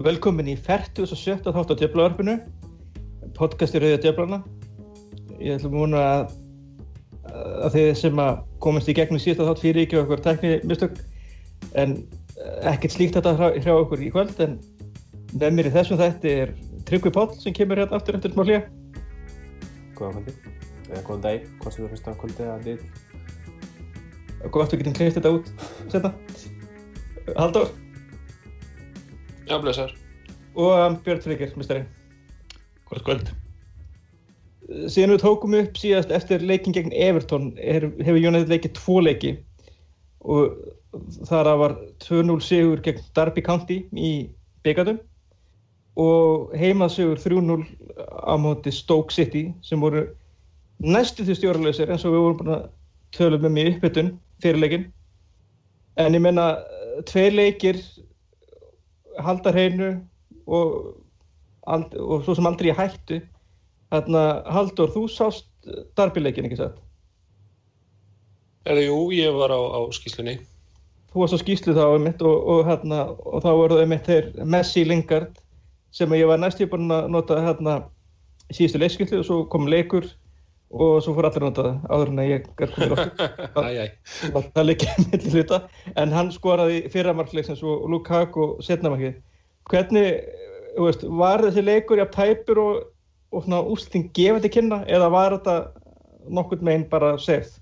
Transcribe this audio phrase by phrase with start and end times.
[0.00, 1.42] Velkomin í 47.
[1.52, 2.38] þátt á Djöflavarpinu,
[3.36, 4.38] podcasti Rauða Djöflana.
[5.36, 6.32] Ég ætlum að vona að,
[7.66, 10.96] að þið sem að komast í gegnum síðasta þátt fyrir ekki okkur tekni mistök
[11.76, 11.98] en
[12.70, 14.56] ekkert slíkt þetta hrjá okkur í kvöld en
[15.36, 16.56] með mér í þessum þætti er
[16.88, 18.64] Tryggvi Páll sem kemur hérna aftur eftir smá hlýja.
[20.00, 20.56] Góðan kvöldi,
[20.88, 22.88] eða góðan dag, hvað sem þú hlustar á kvöldi eða lið.
[24.48, 25.54] Gott að við getum klipt þetta út
[25.92, 26.16] setna.
[27.36, 27.81] Haldur.
[29.48, 29.94] Já, blessar.
[30.54, 31.82] Og Björn Frigger, mistari.
[32.88, 33.30] Hvort kvöld.
[34.88, 39.32] Síðan við tókum upp síðast eftir leikin gegn Everton er, hefur Jónættið leikið tvo leiki
[40.22, 40.54] og
[41.28, 41.74] þar að var
[42.04, 44.12] 2-0 sigur gegn Derby County í
[44.64, 45.00] byggandum
[46.00, 47.66] og heimað sigur 3-0
[47.98, 50.06] á móti Stoke City sem voru
[50.80, 52.68] næstu því stjórnleysir eins og við vorum búin að
[53.16, 54.14] tölum um í uppbytun
[54.44, 54.86] fyrir leikin
[56.00, 56.46] en ég menna
[57.08, 57.82] tveir leikir
[59.20, 59.90] halda hreinu
[60.46, 60.96] og,
[61.68, 63.20] og svo sem aldrei hættu
[63.92, 65.48] Þannig að Haldur, þú sást
[65.98, 66.70] darbileikin ekki?
[68.72, 70.38] Eða jú, ég var á, á skýslunni.
[71.12, 74.30] Þú varst á skýslu þá einmitt og, og, hérna, og þá voru það einmitt þeir
[74.48, 75.42] Messi Lingard
[75.92, 77.74] sem ég var næst ég búinn að nota hérna
[78.48, 80.08] síðustu leikskýslu og svo kom leikur
[80.72, 83.26] og svo fór allir nota það áður en að ég er komið áttu.
[84.56, 85.58] Það leikið millir hluta
[86.00, 89.18] en hann skoraði fyrramarkleiksins og Lukaku setnamarkið.
[89.68, 90.22] Hvernig,
[90.78, 92.80] veist, var þessi leikur jafn tæpur og
[93.32, 95.56] og svona ústing gefið til kynna eða var þetta
[96.32, 97.56] nokkur meginn bara segð?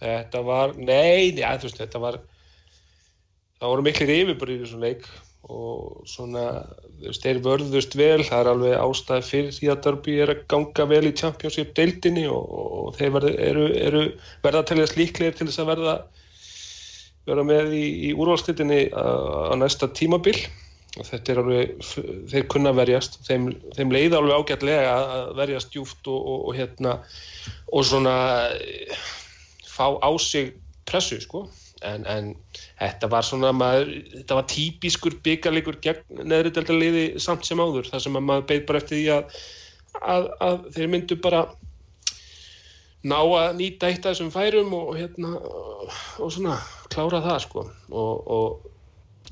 [0.00, 2.18] Þetta var, nei, þú veist, þetta var
[3.60, 5.06] það voru miklir yfirbúrið í þessum leik
[5.52, 6.44] og svona,
[7.20, 11.04] þeir vörðust vel, það er alveg ástæði fyrir því að Derby er að ganga vel
[11.08, 12.44] í Championship deildinni og,
[12.80, 14.04] og þeir verð, eru, eru
[14.44, 15.96] verða að telja slíklegir til þess að verða
[17.28, 19.04] verða með í, í úrvalstildinni á,
[19.52, 20.36] á næsta tímabil.
[20.94, 21.86] Og þetta er alveg,
[22.30, 26.92] þeir kunna verjast þeim, þeim leiði alveg ágætlega að verjast djúft og, og, og hérna
[27.74, 28.14] og svona
[29.66, 30.52] fá á sig
[30.86, 31.48] pressu sko
[31.88, 32.30] en, en
[32.80, 37.90] þetta var svona maður, þetta var típiskur byggarleikur gegn neðri delta leiði samt sem áður
[37.92, 39.38] þar sem maður beid bara eftir því að,
[40.00, 41.44] að, að þeir myndu bara
[43.04, 46.56] ná að nýta eitt af þessum færum og hérna og svona
[46.92, 47.66] klára það sko.
[47.92, 48.70] Og, og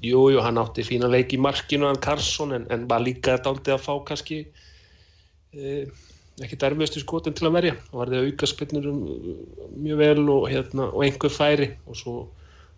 [0.03, 3.77] Jújú, jú, hann átti fína leik í markinu hann Karlsson en, en var líka daldið
[3.77, 4.39] að fá kannski
[5.55, 5.84] eh,
[6.43, 7.75] ekki derfiðstu skotin til að verja.
[7.93, 12.17] Og var það auka spinnur mjög vel og, hérna, og einhver færi og svo,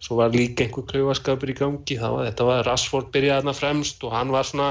[0.03, 4.05] svo var líka einhver klauaskapur í gangi það var, þetta var Rashford byrjaði þarna fremst
[4.05, 4.71] og hann var svona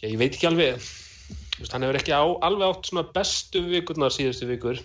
[0.00, 0.86] já, ég veit ekki alveg.
[1.58, 4.80] Vist, hann hefur ekki á, alveg átt svona bestu vikurnar síðustu vikur.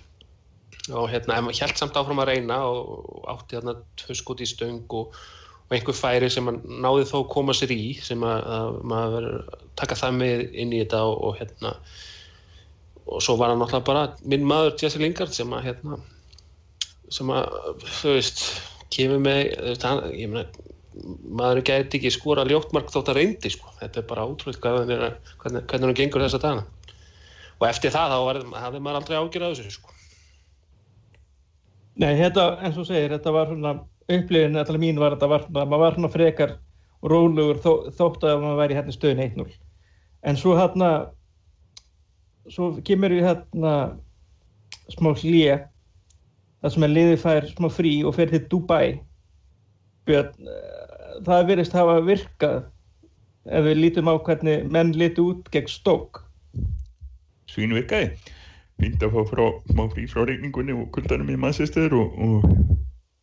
[0.92, 5.16] Og hérna, held samt áfram að reyna og, átti þarna tvö skot í stöng og
[5.64, 9.28] og einhver færi sem hann náði þó að koma sér í sem að, að maður
[9.80, 11.72] taka það með inn í þetta og, og hérna
[13.04, 15.98] og svo var hann náttúrulega bara minn maður Jesse Lingard sem að hérna
[17.14, 17.58] sem að,
[18.02, 18.44] þú veist
[18.94, 19.42] kemur með,
[19.84, 20.70] hann, ég meina
[21.34, 25.72] maður gæti ekki skora ljóttmark þótt að reyndi sko, þetta er bara ótrúlega hvernig, hvernig,
[25.74, 26.66] hann gengur þessa dana
[27.58, 29.94] og eftir það þá hafði maður aldrei ágjörðað þessu sko.
[32.02, 33.74] Nei, þetta, eins og segir, þetta var svona
[34.12, 36.56] upplifin allar mín var að var, maður var svona frekar
[37.04, 39.46] og rólugur þó, þótt að maður væri hérna stöðin 1-0
[40.24, 40.90] en svo hérna
[42.52, 43.74] svo kemur við hérna
[44.92, 45.60] smá hlýja
[46.64, 49.00] það sem er liðið fær smá frí og fer til Dubai.
[50.08, 50.52] Björn,
[51.28, 52.62] það verist hafa virkað
[53.52, 56.24] ef við lítum á hvernig menn líti út gegn stók
[57.52, 58.14] Svín virkaði.
[58.82, 62.48] Fínt að fá frá, smá frí frá regningunni og kuldanum í mannsestur og, og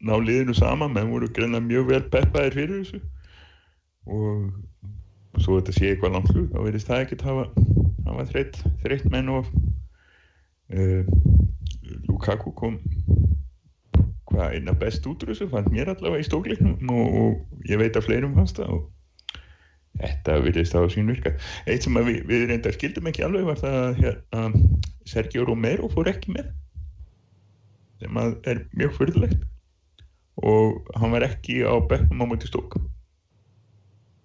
[0.07, 3.01] ná liðinu saman, menn voru greinlega mjög vel peppaðir fyrir þessu.
[4.11, 7.47] Og svo þetta sé eitthvað langt þá verðist það ekkert hafa,
[8.07, 9.51] hafa þreitt, þreitt menn og
[10.77, 11.03] uh,
[12.07, 12.79] Lukaku kom
[14.31, 17.99] hvað einna best út úr þessu, fannst mér allavega í stókleiknum og, og ég veit
[17.99, 18.89] að fleirum fannst það og
[20.01, 21.35] þetta verðist það á sín virka.
[21.69, 24.67] Eitt sem við, við reyndar skildum ekki alveg var það að hérna,
[25.11, 26.51] Sergio Romero fór ekki með
[28.01, 29.43] sem að er mjög fyrirlegt
[30.41, 32.79] og hann var ekki á bekknum á múti stók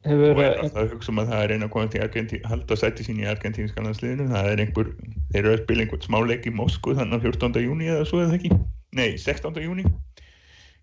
[0.06, 3.08] Hefur, og er það hugsa um að það er eina komast í Argentín, halda sæti
[3.08, 4.92] sín í argentínska landsliðinu, það er einhver
[5.31, 7.63] þeir eru að spila einhvern smáleik í Moskú þannig að 14.
[7.66, 8.51] júni eða svo eða ekki
[8.95, 9.62] nei, 16.
[9.63, 9.86] júni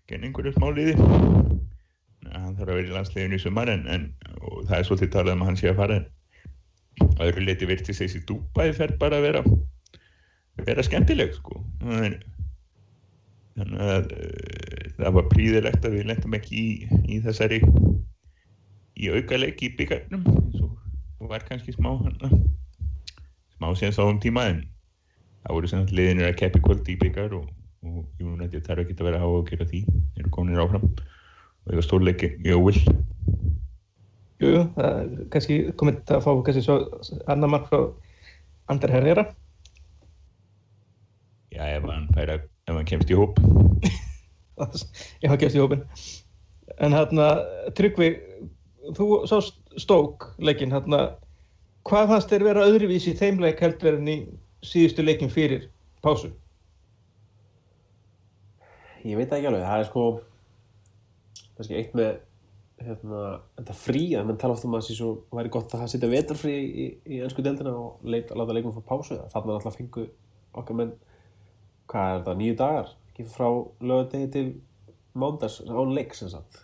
[0.09, 0.97] genn einhverju smáliði
[2.33, 4.09] hann þarf að vera í landsliðinu í sumar en, en
[4.67, 5.99] það er svolítið talað um að hann sé að fara
[7.03, 9.43] að öðru leiti virtist þessi dúpaði fer bara að vera
[10.67, 12.21] vera skemmtileg sko þannig
[13.85, 16.69] að uh, það var príðilegt að við lendum ekki í,
[17.09, 17.59] í þessari
[18.93, 20.25] í auka leiki í byggarnum
[21.23, 22.29] og var kannski smá hana,
[23.55, 24.63] smá síðan þá um tíma en
[25.43, 27.47] það voru sem liðinir að keppi kvöldi í byggar og,
[27.83, 31.67] og United þarf ekki að vera á að gera því þeir eru kominir áfram og
[31.67, 32.79] það er stórleiki í óvill
[34.43, 36.79] Jú, jú, það er kannski komið að fá kannski svo
[37.31, 37.83] annar mark frá
[38.71, 39.25] Ander Herrera.
[41.51, 43.39] já ef hann, færa, ef hann kemst í hóp
[44.53, 45.83] Ég hafa gefst í hópin.
[46.83, 47.27] En hérna,
[47.77, 48.09] Tryggvi,
[48.97, 51.15] þú sást stók leikinn, hérna,
[51.89, 54.17] hvað fannst þér vera öðruvísi í þeim leik heldur en í
[54.65, 55.67] síðustu leikin fyrir
[56.05, 56.31] pásu?
[59.03, 60.03] Ég veit það ekki alveg, það er sko
[61.57, 62.11] kannski eitt með
[62.83, 63.21] hérna,
[63.59, 66.11] þetta frí, að mann tala ofta um að það svo væri gott að það setja
[66.11, 69.19] vetarfrí í, í ennsku deildina og leit, láta leikum fá pásu.
[69.31, 70.05] Þannig að alltaf fengu
[70.53, 70.93] okkar menn
[71.91, 73.47] hvað er það, nýju dagar ekki frá
[73.83, 74.45] lögadegi til
[75.13, 76.63] mándags án leik sem sagt.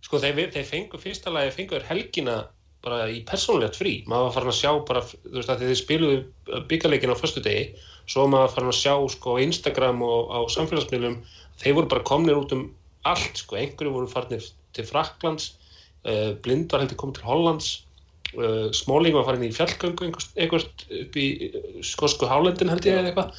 [0.00, 2.36] Sko þeir, þeir fengu fyrsta lagi þeir helgina
[2.84, 3.94] bara í persónulegt frí.
[4.08, 7.64] Maður var farin að sjá bara, þú veist að þeir spiluðu byggarleikin á förstu degi
[8.10, 11.20] svo var maður farin að sjá sko á Instagram og á samfélagsmiðlum
[11.60, 12.64] þeir voru bara komnir út um
[13.08, 15.52] allt sko, einhverju voru farinir til Fraklands
[16.08, 17.70] uh, Blind var heldur komið til Hollands
[18.36, 23.12] uh, Smáling var farin í fjallgöngu einhvert upp í uh, skosku hálendin held ég eða
[23.12, 23.38] eitthvað.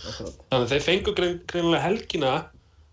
[0.52, 2.34] Þannig að þeir fengu grein, greinilega helgina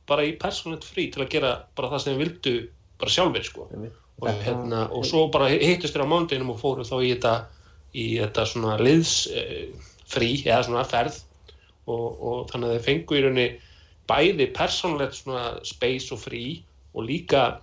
[0.08, 2.54] bara í persónulegt frí til að gera bara það sem þeir vildu
[2.98, 3.70] bara sjálfur sko.
[3.72, 4.04] Einmitt.
[4.18, 7.34] Og, Þetta- hérna, og svo bara hittust þér á mándeginum og fóru þá í þetta,
[7.94, 9.68] í þetta svona liðs eh,
[10.08, 11.22] frí eða svona ferð.
[11.88, 13.48] Og, og þannig að þeir fengu í rauninni
[14.08, 16.42] bæði persónlegt svona space og frí
[16.92, 17.60] og líka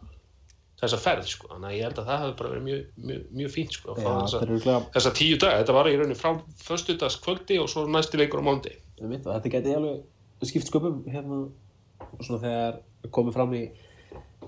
[0.80, 1.50] þessa ferð sko.
[1.54, 4.08] þannig að ég held að það hefði bara verið mjög, mjög, mjög fínt sko, Já,
[4.08, 6.32] þessa, þessa tíu dag þetta var í rauninni frá
[6.66, 11.46] föstudags kvöldi og svo næsti leikur á og þetta geti alveg skipt sköpum hérna
[12.22, 12.80] svona þegar
[13.16, 13.64] komið fram í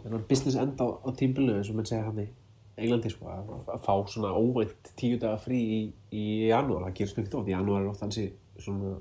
[0.04, 2.28] hérna, business end á, á tímbilinu eins og menn segja hann í
[2.78, 5.80] Englandi sko, að, að fá svona óvænt tíu daga frí í,
[6.14, 8.28] í janúar, það gerist mjög oft, janúar er oft hansi
[8.62, 8.92] svona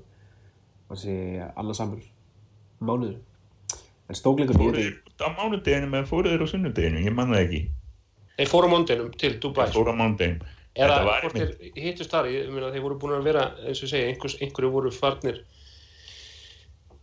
[0.89, 1.13] hansi
[1.53, 2.01] annarsamur
[2.81, 3.19] mánuður.
[4.07, 7.61] En veit þeir á mánudeginu með fóruð þeir á sunnudeginu, ég man það ekki.
[8.37, 11.61] Þeir fóru á mándinum til Dubai þeir fóru á mánudeginu eða Þetta var hvort einmitt-
[11.61, 12.27] þeir hittust þar?
[12.33, 15.39] Ég meina þeir voru búin að vera eins og einhvers, einhverju voru farnir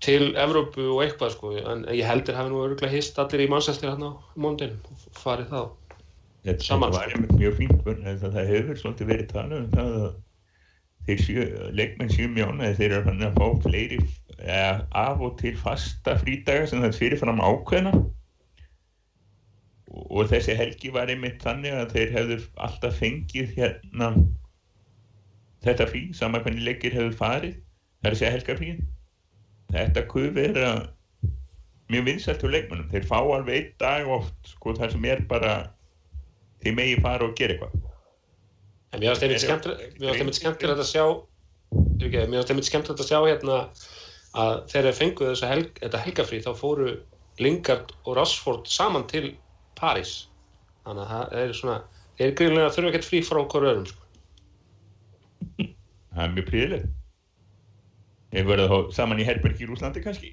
[0.02, 1.54] til Evrópu og eitthvað sko.
[1.60, 5.52] En ég heldur hafi nú örgulega hist allir í mannsæstir hérna á mándin og farið
[5.52, 5.62] þá.
[6.44, 7.38] Þetta Saman, var sko.
[7.38, 10.10] mjög fínt að það hefur svolítið verið talað um það að
[11.04, 11.46] þeir séu,
[11.76, 13.98] leikmenn séu mjónaði þeir eru hann að fá fleiri
[14.38, 14.74] eða,
[15.04, 17.92] af og til fasta frídaga sem það fyrir fram ákveðna.
[19.94, 24.10] Og, og þessi helgi var einmitt þannig að þeir hefur alltaf fengið hérna
[25.64, 28.80] þetta frí, sama hvernig leikir hefur farið það er að segja helgafríð
[29.72, 30.68] þetta kuð vera
[31.92, 35.54] mjög vinsælt hjá leikmennum þeir fá alveg einn dag oft sko það sem er bara
[36.64, 37.90] þeir megi fara og gera eitthvað.
[38.94, 41.04] En mér finnst einmitt skemmtilegt að sjá
[42.00, 43.58] mér finnst einmitt skemmtilegt að sjá hérna
[44.34, 46.94] að þegar þeir fengu þessu helg, þetta helgafrí þá fóru
[47.42, 49.34] Lingard og Rashford saman til
[49.78, 50.28] París.
[50.86, 51.78] Þannig að það er svona
[52.18, 54.00] þeir greinlega þurfa ekkert frí frá okkur öðrum sko.
[56.14, 56.92] það er mjög príðilegt
[58.34, 60.32] þeir verða þá saman í Herberg í Rúslandi kannski.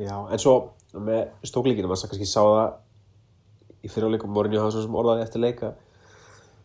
[0.00, 0.54] Já, en svo
[0.94, 5.74] með stókleikinu, maður kannski sá það í fyrirleikum morinu hafa svo sem orðaði eftir leika.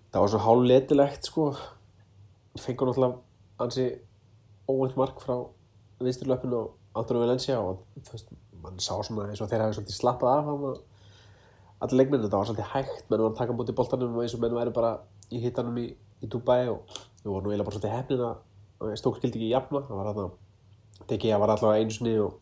[0.09, 1.47] Það var svo hálfletilegt sko.
[2.59, 3.19] Fengur náttúrulega
[3.61, 3.87] ansi
[4.69, 5.35] óvænt mark frá
[5.99, 8.31] vinsturlöpun og Antonio Valencia og veist,
[8.63, 10.63] mann sá svona eins og þeir hafi svolítið slappað af hann
[11.79, 13.05] allir leikmennu, þetta var svolítið hægt.
[13.09, 14.95] Menn var að taka mútið boltanum og eins og menn væri bara
[15.29, 16.87] í hittanum í, í Dubai og
[17.21, 18.37] við vorum nú eiginlega bara svolítið hefnin að
[18.99, 20.29] stók skildi ekki jafna, það var
[21.09, 22.37] tekið að var allavega einu sinni og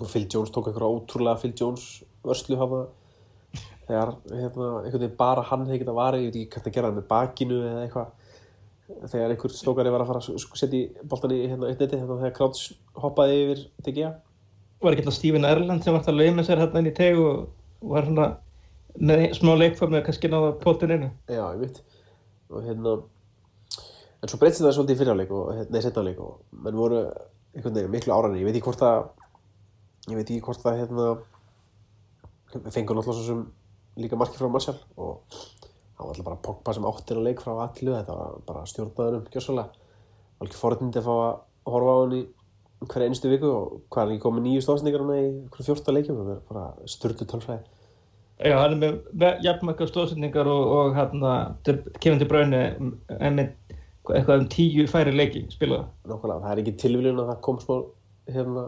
[0.00, 2.82] og Phil Jones tók einhverja ótrúlega Phil Jones vörslu hafa
[3.86, 6.92] þegar hérna, einhvern veginn bara hann hefði getað varið, ég veit ekki hvað það gera
[6.92, 8.12] með bakinu eða eitthvað.
[8.86, 12.18] Þegar einhver stókari var að fara að setja í boltan í hérna eitt neti hérna,
[12.20, 14.12] þegar Krauts hoppaði yfir TGA
[14.84, 17.18] Var ekki alltaf Stephen Erland sem var að lauða með sér hérna inn í teg
[17.18, 18.26] og var svona
[19.00, 21.80] með smá leikform með kannski náða pótinn já, ég veit.
[22.52, 22.98] Og hérna
[24.26, 27.04] en svo breytist það svolítið í fyrirleik og nei, setnafleik og menn voru
[27.54, 28.98] einhvern veginn miklu áræðni, ég veit ekki hvort það
[30.10, 31.06] ég veit ekki hvort það hérna
[32.56, 33.44] við fengum náttúrulega svo sem
[34.02, 37.54] líka marki frá Marshall og það var alltaf bara Pogba sem áttir að leik frá
[37.54, 39.86] allu þetta var bara stjórnaður um gjössalega
[40.36, 42.22] var ekki forðindi að fá að horfa á hann í
[42.84, 46.18] hverja einstu viku og hvað er ekki komið nýju stofsningar hann í hverju fjórta leikjum?
[46.20, 47.64] Það er bara styrtu tölfræði.
[48.36, 51.32] Já, hann er með jafnmarga stóðsendingar og, og hérna
[51.64, 52.62] kemur til braunni
[53.16, 53.54] en með
[54.14, 55.88] eitthvað um tíu færi leiki spilaða.
[56.06, 57.76] nákvæmlega, það er ekki tilvílun að það kom smá
[58.36, 58.66] hérna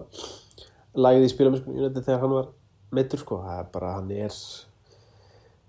[0.98, 2.50] lagið í spilamennskunni United þegar hann var
[2.94, 4.40] meittur sko, það er bara, hann er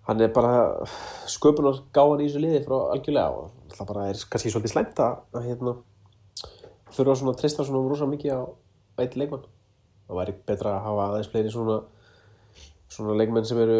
[0.10, 0.54] hann er bara
[1.30, 5.40] sköpunar gáðan í þessu liði frá algjörlega og það bara er kannski svolítið slæmt að,
[5.46, 5.76] hérna,
[6.96, 8.42] þurfa svona að treysta svona rosa mikið á
[9.04, 9.46] eitt leikmann
[10.10, 11.80] það væri betra að hafa aðeins fleiri svona
[12.90, 13.80] svona leikmenn sem eru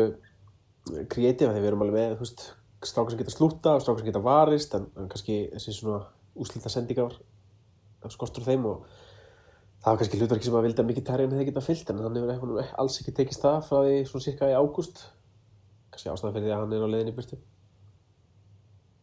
[1.10, 2.46] kreatífa þegar við erum alveg þú veist,
[2.86, 6.04] strákar sem geta slúta og strákar sem geta varist en, en kannski þessi svona
[6.40, 7.18] úslita sendingar
[8.08, 8.84] skortur þeim og
[9.84, 12.20] það var kannski hlutverki sem að vildi að mikið tærjan hefði getað fyllt en hann
[12.20, 15.04] hefur eitthvað alls ekki tekist það frá því svona cirka í ágúst.
[15.92, 17.40] Kannski ástæðan fyrir því að hann er á leiðinni í burtu.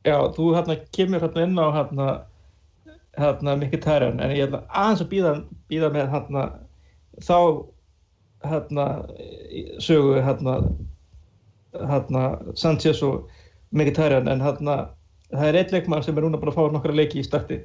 [0.06, 2.08] Já, þú hérna kemur hérna inn á hérna,
[3.16, 5.32] hérna mikið tæran en ég ætla aðeins að býða,
[5.70, 6.44] býða með hérna
[7.26, 7.38] þá
[8.46, 8.84] hérna
[9.82, 10.60] sögu hérna
[11.76, 12.22] hérna
[12.56, 13.26] Sanchez og
[13.74, 14.76] mikið tæran en hérna
[15.32, 17.60] það er eitt leikmann sem er núna bara að fá nokkra leiki í starti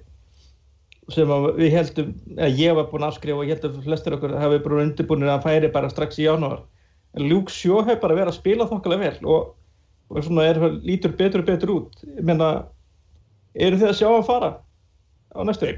[1.11, 4.35] sem við heldum, að ég var búinn að afskrifa og ég held að flestir okkur
[4.39, 6.61] hafi bara undirbúinir að hann færi bara strax í janúar.
[7.17, 9.49] En Luke Shaw hefur bara verið að spila þokkalega vel og,
[10.13, 11.97] og svona er, lítur betur og betur út.
[12.05, 12.51] Ég meina,
[13.57, 14.51] eru þið að sjá að fara
[15.35, 15.73] á næstu?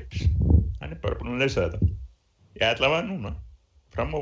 [0.83, 1.89] Hann er bara búinn að leysa þetta.
[2.59, 3.33] Ég ætla að vera núna
[3.95, 4.21] fram á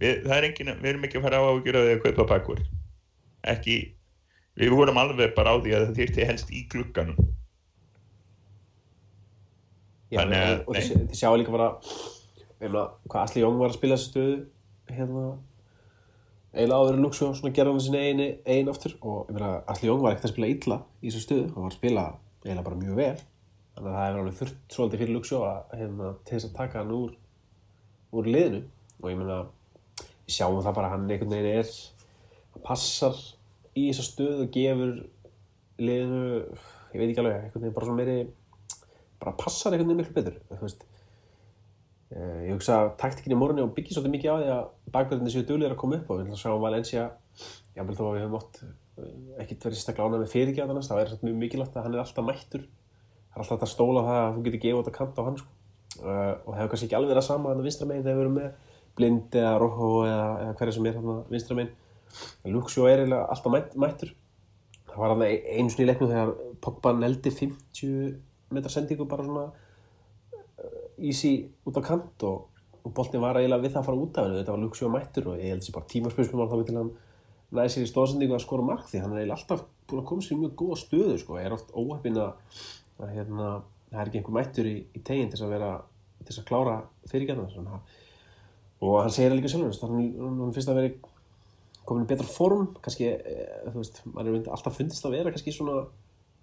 [0.00, 2.26] við, það er engin, við erum ekki að fara á að gera því að kaupa
[2.30, 2.60] bakkur
[3.50, 3.76] ekki,
[4.60, 7.20] við vorum alveg bara á því að það þýrti helst í glugganum.
[10.10, 11.68] Já, Þannig að- og þið sjáu líka bara
[12.60, 14.46] einna, hvað Asli Jón var að spila þessu stöðu
[14.90, 15.38] hérna
[16.52, 18.94] eiginlega áður en Luxo svona gerði hann sinni einu ein aftur.
[19.02, 21.70] Og ég meina Asli Jón var ekkert að spila illa í þessu stöðu, hann var
[21.70, 22.04] að spila
[22.44, 23.16] eiginlega bara mjög vel.
[23.76, 26.78] Þannig að það hefur alveg þurft svolítið fyrir Luxo að hérna, til þess að taka
[26.82, 27.14] hann úr
[28.12, 28.62] úr liðinu.
[29.02, 29.46] Og ég meina
[30.26, 31.70] sjáum það bara hann einhvern veginn er
[32.54, 33.14] hann passar
[33.78, 34.94] í þessa stöðu og gefur
[35.80, 36.22] liðinu
[36.90, 38.16] ég veit ekki alveg, veginn bara svona meiri
[39.20, 40.40] bara passar veginn miklu betur.
[42.10, 44.62] Eh, ég hugsa að taktikinni morgunni og byggja svolítið mikið á því að
[44.96, 47.04] bakverðinni séu duglegir að koma upp og við ætlum að sjá um Valencia
[47.76, 49.12] jáfnvel þó að við höfum oft eh,
[49.44, 52.26] ekkert verið staklega ánað með fyrirgjáðanast þá er þetta mjög mikilvægt að hann er alltaf
[52.26, 52.64] mættur.
[53.30, 55.54] Það er alltaf þetta stóla það að þú getur gefið að kanta á hann sko.
[56.00, 58.24] uh, og hefur kannski ekki alveg verið að sama hann að vinstra meginn þegar við
[58.24, 58.50] erum með
[58.98, 61.72] blind eða rojo eða, eða hverja sem er hann að vinstra meginn
[62.50, 64.14] Luxjó er eiginlega alltaf mætt, mættur.
[64.90, 68.16] Það var hann einu í leiknum þegar Pogba neldi 50
[68.54, 69.48] metra sendingu bara svona
[71.00, 71.34] easy
[71.66, 72.48] út á kant og,
[72.84, 75.30] og boltin var eiginlega við það að fara út af hennu þetta var Luxjó mættur
[75.30, 76.90] og ég held þessi bara tímaspörsmum þá til hann
[77.50, 80.26] næði sér í stóðsendingu að skora mark því hann er eiginlega alltaf búin að koma
[80.26, 82.60] sér í mjög góða stöðu sko, er oft óheppin að,
[83.00, 83.48] að hérna,
[83.90, 85.72] það er ekki einhver mættur í, í teginn til að vera
[86.26, 86.76] til að klára
[87.10, 87.70] fyrirgerðan
[88.80, 90.04] og hann segir það líka sjálfur hann,
[90.40, 90.92] hann finnst að vera
[91.90, 95.54] komin í betra form kannski, e, þú veist, maður er alltaf fundist að vera kannski
[95.54, 95.84] svona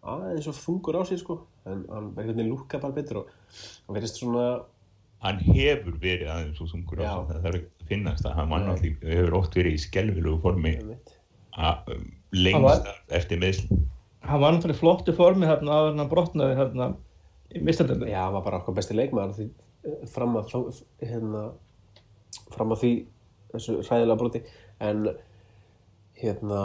[0.08, 1.40] aðeins og þungur á sig sko.
[1.66, 3.32] En hann er einhvern veginn lúka bara betur og
[3.88, 4.48] hann verðist svona
[5.26, 7.30] hann hefur verið aðeins og þungur á sig.
[7.32, 8.68] það þarf ekki að finnast að hann var Nei.
[8.70, 10.74] náttúrulega hefur oft verið í skelvilegu formi.
[11.58, 13.80] Að, um, lengst var- eftir meðsl
[14.28, 16.88] hann var náttúrulega í flottu formi hérna en hann brotnaði hérna
[17.56, 19.48] í mistandöndi Já, hann var bara okkar besti leikmaður því,
[19.88, 21.44] eh, fram að hérna,
[22.52, 22.92] fram að því
[23.54, 24.42] þessu hræðilega broti.
[24.84, 25.08] En
[26.22, 26.62] hérna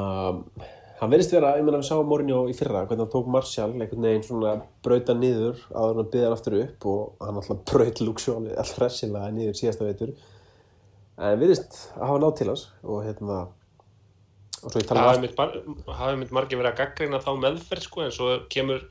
[1.02, 4.06] hann verðist vera, ég meina við sáum Mourinho í fyrra hvernig hann tók Martial einhvern
[4.06, 4.52] veginn svona
[4.86, 8.78] brauta niður áður en hann byggði hann aftur upp og hann alltaf braut Luxjó alltaf
[8.78, 10.14] hressilega niður síðasta veitur
[11.18, 13.40] en virðist að hafa nátt til hans og hérna
[14.62, 15.56] og svo ég tala um mitt, mar
[15.98, 18.84] hafi mitt margir verið að gaggreina þá meðferð sko, en svo kemur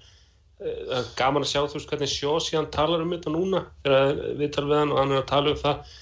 [0.61, 4.51] er gaman að sjá þú veist hvernig sjó síðan talar um þetta núna þegar við
[4.53, 5.95] talum við hann og hann er að tala um það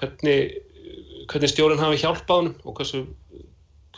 [0.00, 0.40] hvernig,
[1.30, 3.04] hvernig stjórinn hafi hjálpað honum og hversu,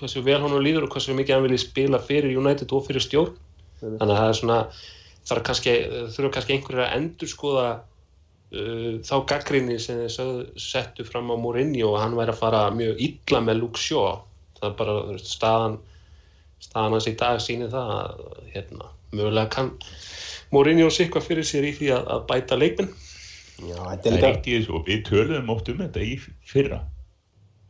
[0.02, 3.38] hversu vel honum líður og hversu mikið hann vilji spila fyrir United og fyrir stjórn.
[3.82, 4.58] Þannig að það er svona
[5.30, 5.74] þarf kannski,
[6.14, 11.36] þurfa kannski einhverjir að endur skoða uh, þá gaggrinni sem þeir sögðu, settu fram á
[11.38, 14.20] Mourinho og hann væri að fara mjög illa með Luke Shaw.
[14.58, 15.78] Það er bara staðan
[16.62, 19.72] staðan hans í dag sýnir það að hérna, mögulega kann
[20.52, 22.92] Mourinho sé eitthvað fyrir sér í því að, að bæta leikminn
[24.22, 26.16] það og við töluðum oft um þetta í
[26.48, 26.80] fyrra.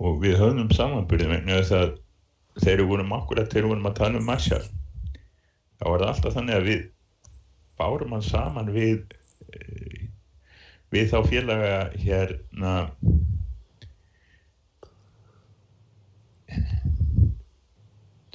[0.03, 1.93] Og við höfðum samanbyrðum vegna þess að
[2.61, 4.65] þegar við vorum akkurat þegar við vorum að tala um Marshall
[5.81, 6.83] þá var það alltaf þannig að við
[7.81, 9.05] bárum hann saman við
[10.93, 12.75] við þá félaga hérna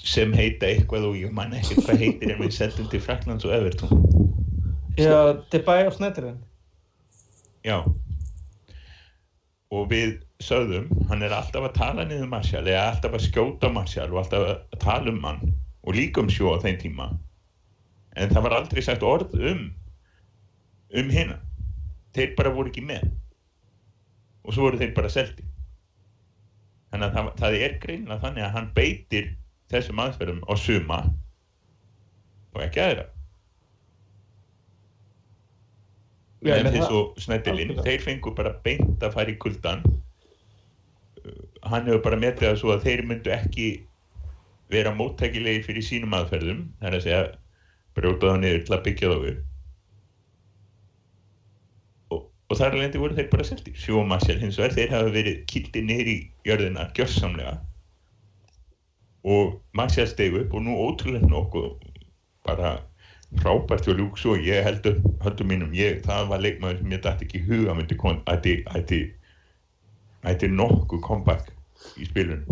[0.07, 3.53] sem heita eitthvað og ég man ekki hvað heitir en við seldum til Fraklands og
[3.53, 4.05] Everton.
[4.97, 6.39] Já, Debay og Sneddrin
[7.67, 7.83] Já.
[9.69, 14.11] Og við sögðum hann er alltaf að tala niður Marshall eða alltaf að skjóta Marshall
[14.13, 15.41] og alltaf að tala um hann
[15.87, 17.09] og líka um sjó á þeim tíma.
[18.17, 19.67] En það var aldrei sagt orð um
[20.97, 21.39] um hérna
[22.15, 23.09] þeir bara voru ekki með.
[24.45, 25.43] Og svo voru þeir bara seldi
[26.91, 29.29] þannig að það, það er greinlega þannig að hann beitir
[29.71, 30.99] þessum aðferðum á suma
[32.55, 33.07] og ekki aðra.
[36.47, 39.83] En menn þess það- og snættilinn, þeir fengu bara beint að fara í kuldan
[41.63, 43.67] hann hefur bara metið það svo að þeir myndu ekki
[44.71, 47.21] vera móttækilegi fyrir sínum aðferðum það er að segja
[47.97, 49.45] brjóta það niður til að byggja þá upp.
[52.13, 55.83] Og, og þar alveg voru þeir bara seldi sjómassel hins vegar, þeir hafa verið kildi
[55.87, 57.55] niður í jörðina gjörsamlega.
[59.27, 61.71] Og Marcial stegu upp og nú ótrúlega nokkuð
[62.47, 62.77] bara
[63.41, 67.27] frábært hjá Ljúks og ég heldur, heldur mínum, ég, það var leikmaður sem ég dætti
[67.27, 68.21] ekki huga myndi kon-
[70.23, 71.51] ætti, ætti nokkuð comeback
[71.97, 72.43] í spilun.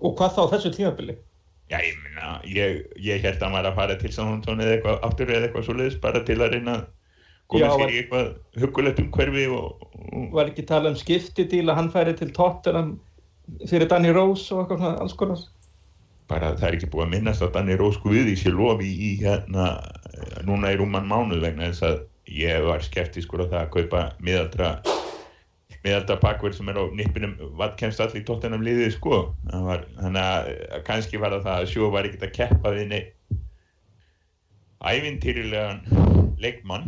[0.00, 1.16] Og hvað þá þessu tímabili?
[1.70, 5.30] Já, ég minna, ég, ég held að var að fara til Southampton eða eitthvað aftur
[5.30, 6.74] eða eitthvað svoleiðis bara til að reyna
[7.50, 12.16] var- í eitthvað huggulegt umhverfi og, og var ekki talað um skiptidíl að hann færi
[12.18, 12.98] til Tottenham
[13.70, 15.44] fyrir Danny Rose og eitthvað svona alls konar?
[16.30, 19.70] Bara það er ekki búið að minnast að Danni Rós Guði sér lofi í hérna
[20.46, 24.68] núna í rúman mánuð vegna þess að ég var skeptiskur á það að kaupa miðaldra
[25.84, 29.22] miðaldra bakverð sem er á nippinum hvað kemst allir tóttunum liðið sko.
[29.48, 32.94] Var, þannig að kannski var það að sjó var ekkert að keppa við
[34.80, 35.82] ævintýrilegan
[36.40, 36.86] leikmann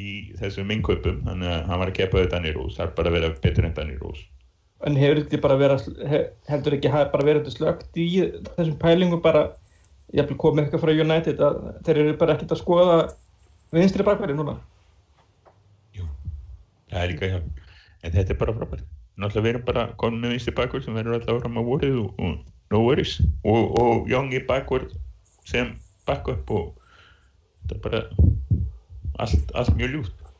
[0.00, 1.20] í þessum innkaupum.
[1.26, 2.78] Þannig að hann var að keppa við Danni Rós.
[2.78, 4.22] Það er bara að vera betur en Danni Rós.
[4.84, 8.08] En hefur ekki bara verið hef, heldur ekki bara verið slögt í
[8.56, 9.46] þessum pælingum bara
[10.14, 12.96] jafnvel komið eitthvað frá United að þeir eru bara ekkert að skoða
[13.74, 14.58] vinstri bakverði núna?
[15.96, 16.04] Jú,
[16.92, 17.63] það er líka hjá
[18.04, 18.84] en þetta er bara frábært.
[19.14, 22.18] Náttúrulega við erum bara komin með vinstri bakvörð sem verður alltaf fram á vorið og,
[22.18, 23.16] og no worries.
[23.46, 24.92] Og, og í bakvörð
[25.48, 25.74] sem
[26.08, 26.74] backup og
[27.62, 28.02] þetta er bara
[29.22, 30.30] allt, allt mjög ljúft.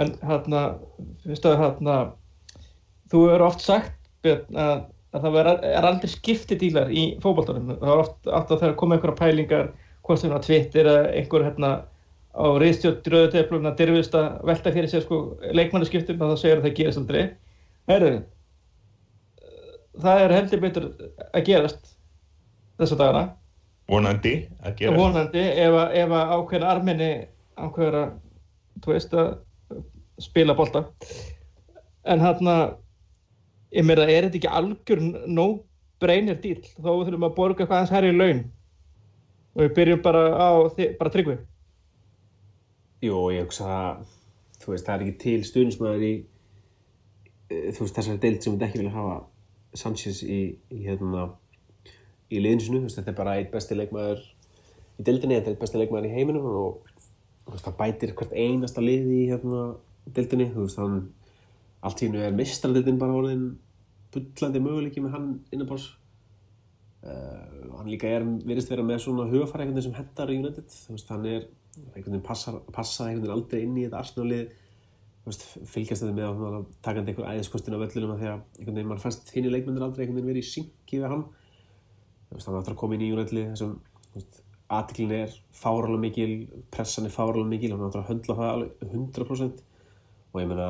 [0.00, 0.62] En hérna,
[1.24, 1.96] fyrst að hérna
[3.10, 4.44] þú eru oft sagt að,
[5.10, 7.74] að það vera, er aldrei skiptidílar í fótboltanum.
[7.80, 9.72] Það er oft alltaf þegar koma einhverja pælingar
[10.06, 11.72] hvort sem á Twitter eða einhver hérna
[12.30, 15.18] á reyðstjótt rauðuteplum að dyrfist að velta fyrir sér sko
[15.50, 17.22] leikmannaskiptum og það segir að það gerist aldrei.
[17.90, 18.10] Heru,
[20.04, 20.86] það er heldur betur
[21.26, 21.94] að gerast
[22.78, 23.24] þessa dagana.
[23.90, 27.10] Vonandi að gera vonandi ef að, ef að ákveðin arminni
[27.58, 28.12] ákveður að
[28.86, 29.32] veist að
[30.22, 30.84] spila bolta.
[32.06, 32.56] En hérna
[33.74, 35.50] ég meira er þetta ekki algjör no
[36.00, 38.44] brainer díl þá þurfum að borga eitthvað aðeins herri í laun.
[39.58, 41.40] Og við byrjum bara á bara tryggvi
[43.00, 44.00] Jú, ég hugsa að
[44.60, 46.14] þú veist, það er ekki til stuðnismæður í
[47.48, 49.14] eh, þú veist, þessari deild sem við ekki vilja hafa
[49.80, 51.30] Sanchez í, í hérna
[52.28, 55.62] í liðinsinu, þú veist, þetta er bara eitt besti leikmaður í deildinni, þetta er eitt
[55.62, 56.90] besti leikmaður í heiminum og
[57.46, 59.62] þú veist, það bætir hvert einasta lið í hérna
[60.18, 61.00] deildinni, þú veist, hann
[61.80, 63.46] allt í hennu er mistraldildin bara orðin
[64.12, 65.86] bullandi möguleiki með hann innanbárs
[67.06, 70.68] uh, hann líka er, virðist vera með svona hugafæra veginn sem hendar í United.
[70.68, 74.02] Þú veist, hann er einhvern veginn passaði einhvern veginn aldrei inn í þetta
[75.26, 78.36] veist, fylgjast þetta með að hann var takandi einhver æðiskostin af völlunum að því að
[78.58, 81.24] einhvern veginn mann fannst í leikmyndir aldrei einhvern veginn verið í synki við hann.
[82.28, 83.74] Þú veist, hann aftur að koma inn í United-lið þessum,
[84.06, 86.30] þú veist, aðtiklin er fáralega mikil,
[86.72, 89.62] pressan er fáralega mikil hann aftur að höndla það alveg 100%
[90.30, 90.68] og ég meina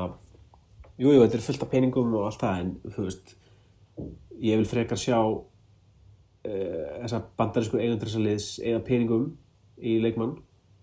[0.97, 3.35] jú, jú, þetta er fullt af peningum og allt það en þú veist,
[4.41, 5.43] ég vil frekar sjá uh,
[6.49, 9.29] þessa bandarísku eigendurinsaliðs eða peningum
[9.77, 10.39] í leikmann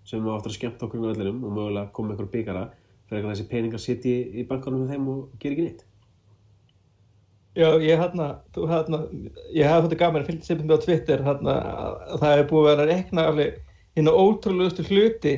[0.09, 2.65] sem á aftur að skemmta okkur með öllinum og mögulega koma ykkur byggara
[3.09, 5.85] fyrir að þessi peningar sitji í bankanum með þeim og gera ekki neitt.
[7.59, 9.01] Já, ég hérna, hérna,
[9.51, 11.41] ég hafði þetta gaman að fylgja sem á Twitter að
[12.21, 15.33] það er búið að vera rekna hérna ótrúlegustu hluti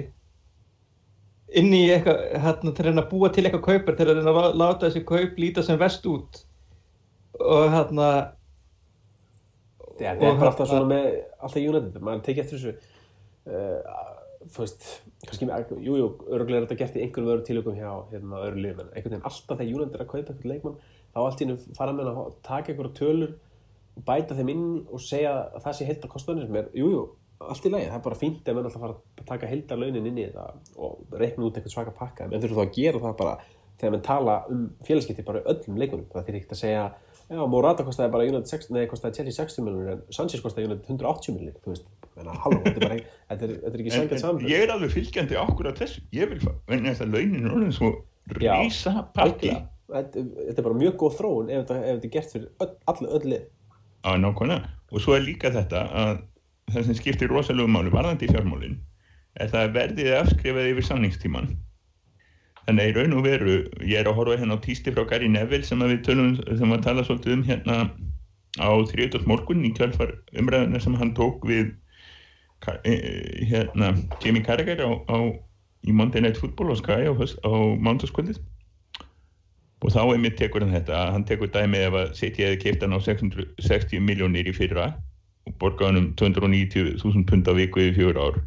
[1.57, 4.87] inn í eitthvað, hérna, til að búa til eitthvað kaupar, til að reyna að láta
[4.87, 6.43] þessi kaup líta sem vest út.
[7.41, 8.11] Og hérna
[9.97, 11.09] það er bara alltaf hérna- svona með
[11.41, 12.75] alltaf United, maður tekið eftir þessu
[13.49, 14.87] uh, þú veist
[15.27, 15.97] kannski, með- jú,
[16.33, 19.29] örgulega er þetta gert í einhverjum öðrum tilökum hjá hérna, öðru liðum en einhvern veginn
[19.29, 20.79] alltaf þegar United er að kaupa einhvern leikmann
[21.11, 23.35] þá allt í hennu fara með að taka einhverja tölur
[24.07, 27.03] bæta þeim inn og segja að það sé að kosta sem er, jú, jú,
[27.41, 30.07] allt í lagi, það er bara fínt ef menn alltaf fara að taka heildar launin
[30.09, 30.47] inn í þetta
[30.81, 33.37] og reikna út einhvern svaka pakka en þurfum þá að gera það bara
[33.81, 36.85] þegar menn tala um félagskipti bara öllum leikunum það þýr ekkert að segja
[37.31, 40.89] Já, Morata kostaði bara United 6, nei, kostaði Chelsea 60 miljonir en Sanchez kostaði United
[40.91, 42.99] 180 miljonir, þú veist, menna, halló, þetta er bara,
[43.33, 44.49] þetta er, þetta er ekki en saman.
[44.51, 47.93] ég er alveg fylgjandi okkur á þessu ég vil þess að launin orðin svo
[48.37, 49.55] rísa pakki.
[49.91, 52.75] Þetta, þetta er bara mjög góð þróun ef þetta, ef þetta er gert fyrir öll,
[52.93, 53.49] allir öll lið.
[54.07, 56.13] á nákvæmlega og svo er líka þetta að
[56.71, 58.79] það sem skiptir rosalegu máli varðandi í fjármálin
[59.41, 61.51] er það að verðið er afskrifað yfir samningstíman
[62.67, 65.31] þannig að í raun og veru ég er að horfa hérna á tísti frá Gary
[65.33, 67.77] Neville sem að við tölum sem að tala svolítið um hérna
[68.59, 71.75] á þriðdags morgun í kjálfar umræðuna sem hann tók við
[72.65, 75.19] hérna, Jamie Carragher á, á,
[75.87, 78.41] í Monday Night Football á Sky á, á mándaskvöldið
[79.81, 80.99] og þá er mitt tekur hann þetta.
[81.15, 84.91] Hann tekur dæmi ef að setja eða kipta hann á 660 miljónir í fyrra
[85.49, 88.41] og borga hann um 290.000 pund á viku í fjögur ár.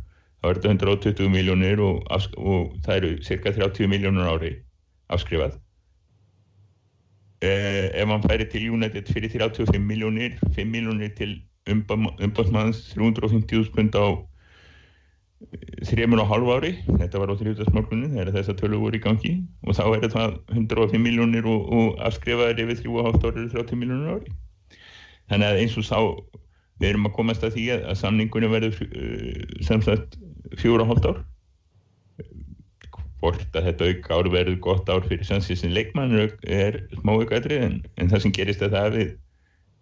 [0.43, 2.03] Þá er þetta 120 miljónir og,
[2.37, 4.53] og það eru cirka 30 miljónur ári
[5.09, 5.57] afskrifað.
[7.43, 13.95] Eh, ef hann færi til United fyrir 35 miljónir 5 miljónir til umbásmanns 350.000 pund
[13.95, 16.73] á eh, þrjumur og halv ári.
[16.87, 19.33] Þetta var á þrjúðasmálkunni þegar þess að tölu voru í gangi.
[19.67, 24.37] Og þá er það 105 miljónir og, og afskrifaður yfir 3,5 ári 30 miljónir ári.
[25.31, 25.99] Þannig að eins og sá
[26.81, 30.17] við erum að komast að því að, að samningunum verður uh, sem sagt
[30.59, 31.21] fjóra hóllt ár.
[33.23, 36.11] Hvort að þetta auk ár verður gott ár fyrir sannsísin leikmann
[36.43, 39.13] er smá aukadri en, en það sem gerist er það við,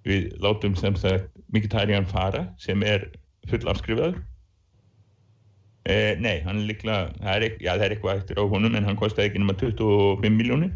[0.08, 3.10] við látum sem sagt Mkhitaryan fara sem er
[3.50, 4.22] full afskrifaður
[5.86, 9.44] eh, nei, hann líklega það það er eitthvað eftir á honum en hann kostiði ekki
[9.44, 10.74] nema 25 miljónir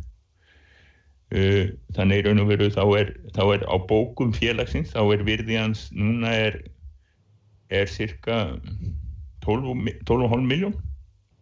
[1.33, 5.25] uh, þannig í raun og veru þá er, þá er á bókum félagsins þá er
[5.27, 6.59] virði hans núna er
[7.73, 8.59] er cirka
[9.45, 10.75] 12,5 miljón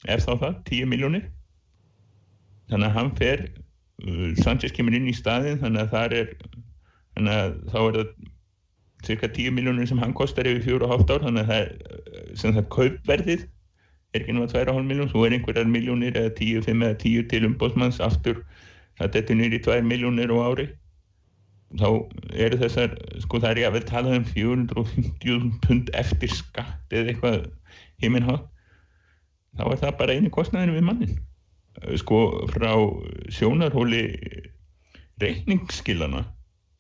[0.07, 1.27] er þá það, 10 miljónir
[2.71, 6.35] þannig að hann fer uh, Sanchez kemur inn í staðin þannig að það er
[7.15, 8.13] þannig að þá er það
[9.03, 12.69] cirka 10 miljónir sem hann kostar yfir 4,5 ár þannig að það er sem það
[12.77, 13.47] kaupverðið
[14.13, 17.43] er ekki náttúrulega 2,5 miljón svo er einhverjar miljónir eða 10, 5 eða 10 til
[17.49, 18.43] umbóðsmanns aftur.
[19.01, 20.67] Það dettur nýri 2 miljónir á ári.
[21.81, 21.87] Þá
[22.45, 27.15] eru þessar sko það er ég að vel tala um 450 pund eftir skatt eða
[27.15, 27.47] eitthvað
[28.03, 28.49] heiminhátt
[29.57, 31.17] þá er það bara eini kostnæðinu við mannin
[31.99, 32.19] sko
[32.53, 32.71] frá
[33.33, 34.03] sjónarhóli
[35.21, 36.23] reikningsskilana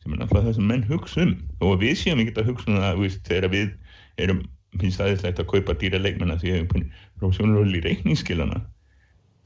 [0.03, 1.33] sem er náttúrulega það sem menn hugsa um.
[1.63, 3.73] Og við séum ekki að hugsa um það þegar við
[4.23, 4.43] erum
[4.81, 8.61] finnst aðeinslegt að kaupa dýra leikmenna því að frá sjónarhóli reikningsskilana.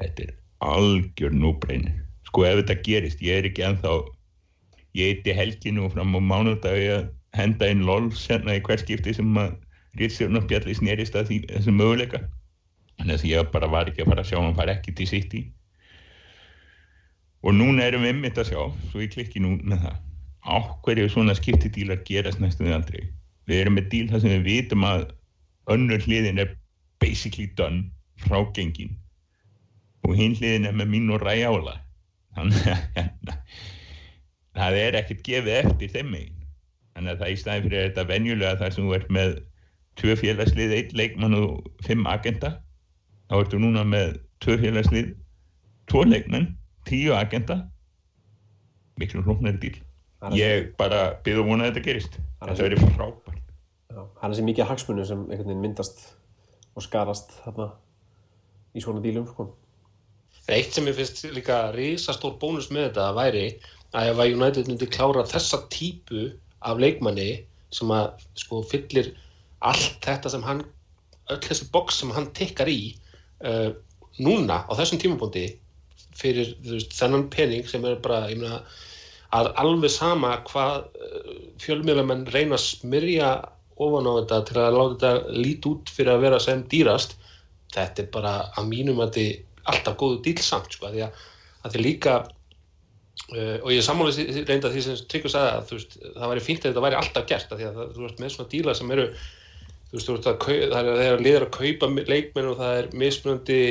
[0.01, 0.33] Þetta er
[0.65, 1.89] algjör núbreyn
[2.27, 3.93] sko ef þetta gerist, ég er ekki enþá
[4.97, 9.55] ég eitti helginu fram á mánudagi að henda inn lol senna í hverskipti sem að
[9.97, 12.19] Ríðstjórnarspjalli snerist að því þessum möguleika.
[12.99, 15.33] Þannig að ég bara var ekki að fara að sjá hann fara ekki til sitt
[15.33, 15.47] í
[17.45, 19.97] og núna erum við ymmit að sjá svo ég klikki nú með það
[20.47, 23.03] áhverju svona skiptidílar gerast næstuði aldrei?
[23.47, 25.09] Við erum með díl þar sem við vitum að
[25.73, 26.55] önnur hliðin er
[27.03, 27.87] basically done
[28.23, 28.95] frá gengin
[30.07, 31.75] og hinn hliðin er með mín og ræjála
[32.37, 33.37] þannig að hérna,
[34.57, 36.43] það er ekkert gefið eftir þeim megin.
[36.95, 39.33] Þannig að það í staðin fyrir þetta venjulega þar sem þú ert með
[39.97, 42.53] tvö félagslið, einn leikmann og fimm agenda
[43.27, 45.11] þá ertu núna með tvö félagslið
[45.89, 46.51] tvo leikmenn,
[46.87, 47.61] tíu agenda
[48.97, 49.59] miklu hróknari
[50.25, 53.37] dýl ég bara að vona að þetta gerist þetta verður frábært
[53.97, 56.03] Það er þessi mikið hagsmunni sem einhvern veginn myndast
[56.77, 57.71] og skarast þarna
[58.77, 59.47] í svona dílum sko.
[60.53, 63.45] Eitt sem ég finnst líka risastór bónus með þetta væri
[63.97, 66.27] að ef að United myndi klára þessa típu
[66.67, 67.29] af leikmanni
[67.73, 69.11] sem að sko fyllir
[69.65, 70.63] allt þetta sem hann
[71.33, 72.93] öll þessi boks sem hann tekkar í
[73.43, 73.73] uh,
[74.21, 75.47] núna á þessum tímabóndi
[76.17, 78.61] fyrir veist, þennan pening sem er bara myna,
[79.35, 83.31] að alveg sama hvað uh, fjölmiðlamenn reyna að smyrja
[83.77, 87.17] ofan á þetta til að láta þetta lít út fyrir að vera sem dýrast
[87.73, 91.23] þetta er bara að mínum að þetta er alltaf góðu dílsamt sko, því að
[91.63, 96.31] þetta er líka uh, og ég sammáli reynda því sem Tryggur sagði að veist, það
[96.33, 98.77] væri fínt að þetta væri alltaf gert því að það, þú veist með svona díla
[98.77, 99.09] sem eru
[99.91, 103.61] þú veist, það, það er liður að kaupa leikmenn og það er mismunandi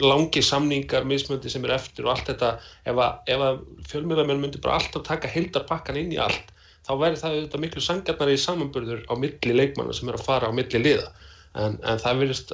[0.00, 2.52] langi samningar mismunandi sem er eftir og allt þetta
[2.88, 3.58] ef að, að
[3.90, 6.52] fjölmiðlamenn myndir bara alltaf taka hildarpakkan inn í allt
[6.86, 10.50] þá væri það auðvitað miklu sangarnar í samanburður á milli leikmanna sem er að fara
[10.50, 11.10] á milli liða.
[11.58, 12.52] En, en það virðist,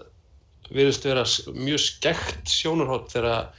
[0.73, 3.53] virðist vera mjög skekt sjónurhótt þegar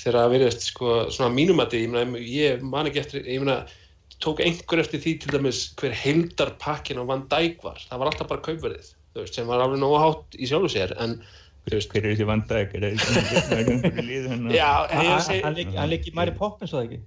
[0.00, 3.64] þegar virðist sko svona mínumati, ég, ég man ekki eftir ég meina
[4.22, 7.80] tók einhver eftir því til dæmis hver heildarpakkin á Van Dijk var.
[7.88, 11.18] Það var alltaf bara kaupverðið veist, sem var alveg nógu hátt í sjálfu sér en
[11.68, 16.86] hver er þessi Van Dijk er það einhverju lið hann leikir Mari Poppins og það
[16.86, 17.00] ekki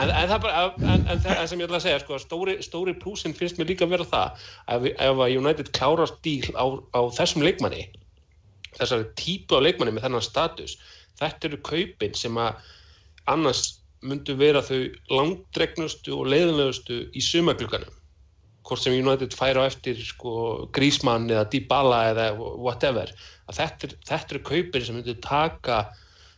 [0.00, 0.62] en, en það bara
[0.94, 3.84] en, en það sem ég ætla að segja sko, stóri, stóri plúsin finnst mér líka
[3.84, 6.64] að vera það ef, ef að United klárast díl á,
[6.96, 7.84] á þessum leikmanni
[8.78, 10.78] þessari típu á leikmanni með þennan status
[11.20, 12.64] þetta eru kaupin sem að
[13.28, 13.66] annars
[14.06, 14.80] myndu vera þau
[15.12, 17.92] langdregnustu og leiðinlegustu í sumaglugganum
[18.66, 23.12] hvort sem United færa á eftir sko, Grísmann eða Dybala eða whatever
[23.46, 25.84] að þetta, þetta eru kaupir sem myndu taka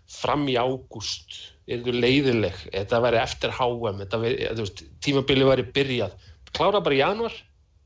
[0.09, 1.39] fram í ágúst
[1.69, 4.67] er þú leiðileg, þetta væri eftir HM, þetta
[5.05, 6.15] tímabili væri byrjað,
[6.57, 7.35] klára bara í januar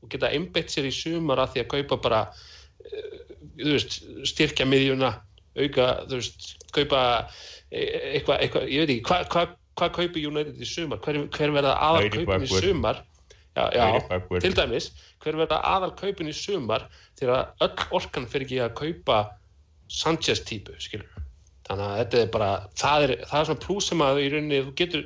[0.03, 2.21] og geta einbeitt sér í sumar að því að kaupa bara,
[2.83, 3.17] eh,
[3.59, 5.11] veist, styrkja miðjuna,
[5.59, 7.01] auka, þú veist, kaupa
[7.71, 9.45] eh, eitthvað, eitthvað, ég veit ekki, hvað hva,
[9.79, 13.03] hva kaupi United í sumar, hver, hver verða aðal kaupin í sumar,
[13.55, 14.91] já, já, til dæmis,
[15.23, 16.87] hver verða aðal kaupin í sumar
[17.19, 19.19] þegar öll orkan fyrir ekki að kaupa
[19.93, 21.09] Sanchez típu, skilur
[21.67, 22.47] þannig að þetta er bara,
[22.79, 25.05] það er, það er svona plús sem að í rauninni þú getur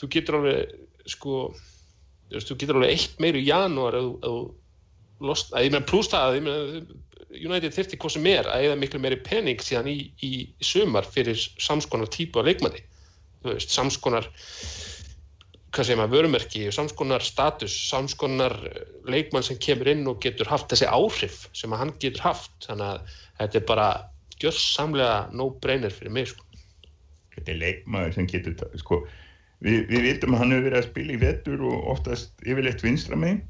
[0.00, 0.74] þú getur alveg
[1.12, 1.36] sko
[2.32, 6.36] þú þú getur alveg eitt meir í janúar þú- þú að ég meina plús það
[6.42, 6.92] að
[7.32, 11.38] United þyrfti hvað sem er að eða miklu meiri pening síðan í, í, sumar fyrir
[11.38, 12.82] samskonar típu af leikmanni.
[13.40, 14.28] Þú veist, samskonar
[15.72, 20.72] hvað segir maður, vörumerki, samskonar status, samskonar eh, leikmann sem kemur inn og getur haft
[20.72, 23.88] þessi áhrif sem hann getur haft þannig að þetta er bara
[24.42, 26.44] gjörsamlega no-brainer fyrir mig sko.
[27.36, 29.00] þetta er leikmaður sem getur sko,
[29.64, 33.18] við, við vitum að hann hefur verið að spila í vetur og oftast yfirleitt vinstra
[33.18, 33.42] megin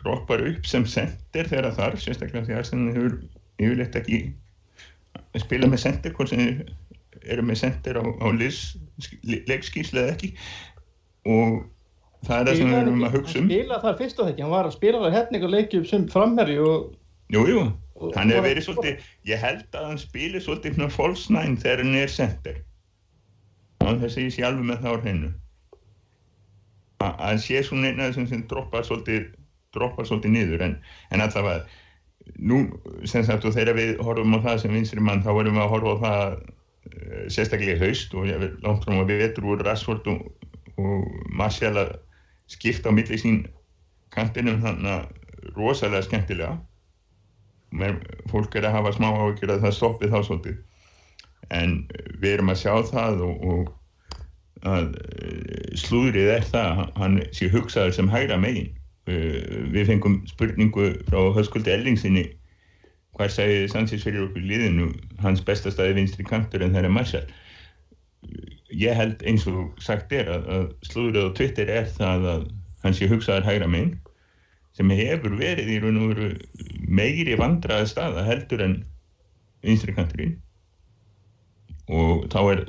[0.00, 3.18] droppar upp sem sender þegar þarf, sérstaklega því að hann hefur
[3.60, 4.22] yfirleitt ekki
[5.44, 6.62] spila með sender hvort sem
[7.28, 10.30] eru með sender á, á eða ekki
[11.26, 11.60] og
[12.26, 14.42] það er það sem við erum að hugsa um Hann spilaði þar fyrst og ekki,
[14.44, 16.90] hann var að spila þar hérna ykkur leikjum sem framherri og
[17.30, 17.60] Jú, jú,
[18.00, 21.94] Og- hann hefur verið svolítið, ég held að hann spilir svolítið svona nine þegar hann
[21.94, 22.56] er center.
[23.80, 25.30] Og að ég sé alveg með það á hreinu.
[27.00, 29.28] Að að hann sé svona eina sem, sem droppar svolítið,
[29.72, 30.74] droppar svolítið niður, en,
[31.12, 31.64] en allavega,
[32.38, 35.64] nú, sem sagt, og þegar við horfum á það sem vinstri mann, þá erum við
[35.64, 39.22] að horfa á það uh, sérstaklega í haust og ég vil langt fram að við
[39.26, 40.26] vetur úr Rashford og,
[40.80, 41.92] og Martial að
[42.50, 43.44] skipta á milli sín
[44.14, 46.56] kantinum þannig að rosalega skemmtilega.
[47.70, 50.56] Mer, fólk er að hafa smá áhyggjur að það stoppi þá svolítið.
[51.54, 56.98] En eh, við erum að sjá það og, og að eh, slúðrið er það að
[57.00, 58.76] hann sé hugsaður sem hægra megin.
[59.10, 62.28] Við fengum spurningu frá höskuldi Ellingsinni
[63.20, 64.90] hvað sagði Sanchez fyrir okkur í liðinu?
[65.20, 67.26] Hans besta staði vinstri kantur en það er Marshall
[68.70, 72.46] ég held eins og sagt er að, að slúðrið á Twitter er það að
[72.84, 73.94] hann sé hugsaður hægra megin
[74.76, 76.28] sem hefur verið í raun og veru
[76.88, 78.76] meiri vandraði staða heldur en
[79.66, 80.36] vinstri kanturinn.
[81.90, 82.62] Og þá, er,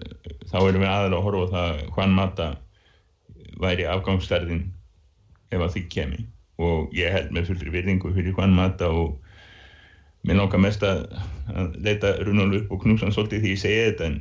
[0.49, 2.47] þá erum við aðalega að horfa á það hvaðan mata
[3.61, 4.63] væri afgangsstærðin
[5.53, 6.23] ef að því kemi.
[6.61, 9.19] Og ég held með fullri virðingu fyrir hvaðan mata og
[10.25, 11.05] mér langar mest að,
[11.53, 14.19] að leita Runál upp og knúsa hann svolítið því ég segi þetta en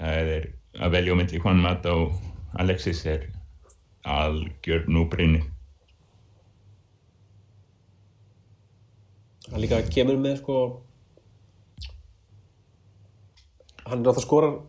[0.00, 0.48] það er
[0.80, 2.18] að velja á myndi hvaðan mata og
[2.60, 3.28] Alexis er
[4.08, 5.42] algjör nú brinni
[9.50, 10.58] hann líka kemur með sko
[13.90, 14.60] hann er alltaf skorar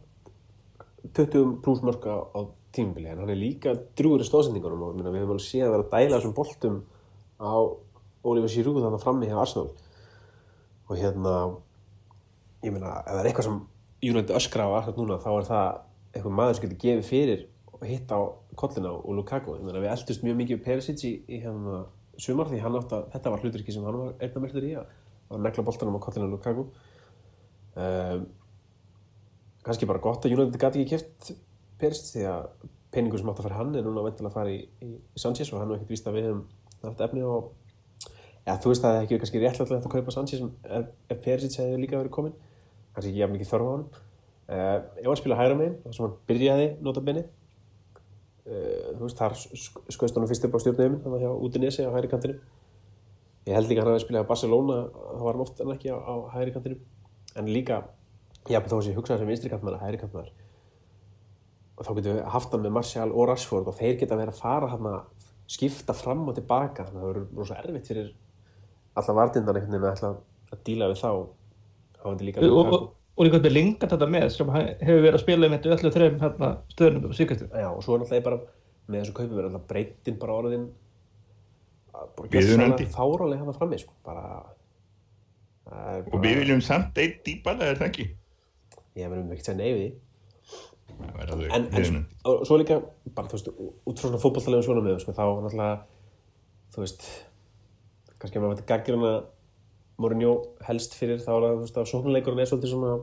[1.15, 2.41] 20 pluss mörg á,
[2.72, 5.86] tímubili en hann er líka drúgur í stóðsendingunum og við höfum alveg séð að vera
[5.88, 6.78] að dæla þessum boltum
[7.41, 7.54] á
[8.24, 9.72] Oliver Giroud þannig frammi hjá Arsenal.
[10.88, 11.36] Og hérna
[12.62, 13.60] ég meina, ef það er eitthvað sem
[14.02, 15.68] United öskra á akkurat núna þá er það
[16.12, 17.44] eitthvað maður sem getur gefið fyrir
[17.76, 18.22] og hitta á
[18.58, 19.56] kollina og Lukaku.
[19.58, 21.86] Ég meina, við eldust mjög mikið Perisic í, í hérna
[22.22, 24.92] sumar því hann átt að þetta var hluturki sem hann var einna mestur í að,
[25.32, 26.68] að negla boltanum á kollina Lukaku.
[27.72, 28.28] Um,
[29.66, 31.34] kannski bara gott að United gæti ekki kæft
[31.82, 32.46] Perisic því að
[32.92, 35.62] peningur sem átt að fara hann er núna veintilega að fara í, í, Sanchez og
[35.62, 36.46] hann er ekkert víst að við höfum
[36.84, 37.34] haft efni á
[38.42, 41.20] Já, þú veist að það hefði ekki verið kannski réttlægt að kaupa Sanchez ef, ef
[41.24, 42.34] Perisic hefði líka verið komin
[42.95, 46.06] kannski ekki jafn mikið þörf á hann uh, ef hann spila hægra megin þar sem
[46.08, 50.99] hann byrjaði nota benni uh, þú veist, þar sk- skaust hann fyrst upp á stjórnum
[51.04, 52.38] þannig að hjá Udinese á hægri kantinu
[53.47, 55.93] ég held líka að hann hefði spilað á Barcelona það var hann oft en ekki
[55.93, 56.77] á, á hægri kantinu
[57.39, 57.82] en líka,
[58.51, 60.32] jafn þó að ég hugsaði sem vinstri kantmaður, hægri kantmaður
[61.82, 64.41] og þá getum við haft hann með Martial og Rashford og þeir geta verið að
[64.43, 68.12] fara hann að skipta fram og tilbaka þannig að það verður rosa erfitt fyrir
[69.01, 70.19] alla vartindan einhvern veginn að
[70.51, 71.10] að díla við þá
[72.22, 75.68] líka og, og, og líka með Lingard þetta með sem hefur verið að spila með
[75.76, 78.40] öllu þreim hérna, stöðunum og síkastu Já, og svo er náttúrulega bara
[78.88, 80.70] með þessu kaupum er náttúrulega breytin bara orðin
[81.92, 83.94] að bara fárálega hann frammi sko.
[84.06, 84.24] bara,
[85.68, 88.08] það er og við viljum samt eitt dýpala er það ekki?
[89.00, 89.92] Ég verðum ekki að segja
[91.32, 92.80] alveg en, en og svo líka
[93.16, 93.52] bara þú veist,
[93.88, 95.76] út frá svona fótballtalegum svona með sko, þá náttúrulega
[96.74, 97.06] þú veist
[98.22, 98.72] kannski að maður veit að
[100.02, 100.32] Mourinho
[100.68, 102.96] helst fyrir þá að sóknuleikurinn er svolítið svona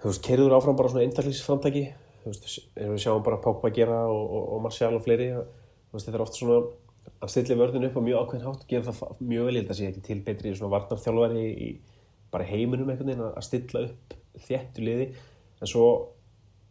[0.00, 1.84] þú veist, keiriður áfram bara svona eintaklísframtæki
[2.24, 5.96] þú veist, og við sjáum bara Pogba gera og, og, og Martial og fleiri þú
[5.96, 6.58] veist, þetta er oft svona
[7.22, 9.72] að stilla vörðinu upp á mjög ákveðin hátt og gera það mjög vel, ég held
[9.72, 11.70] að sé ekki til betri svona varnarþjálfari í,
[12.34, 15.06] bara heiminum einhvern veginn að stilla upp þéttu liði.
[15.62, 15.86] En svo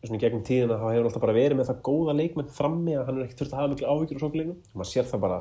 [0.06, 3.20] svona gegnum tíðina þá hefur alltaf bara verið með það góða leikmenn frammi að hann
[3.20, 5.40] er ekkert þurft að hafa miklu áhyggjur á sóknarleiknum maður sér það bara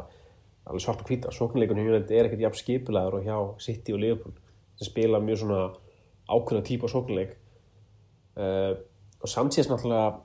[0.64, 1.33] alveg svart og hvíta.
[1.35, 4.37] Sóknarleikun hjá United er ekkert jafn skipulegar og hjá City og Liverpool
[4.79, 5.61] sem spila mjög svona
[6.29, 7.37] ákveðna típa sóknarleik.
[8.35, 8.72] Uh,
[9.22, 10.16] og Sanchez náttúrulega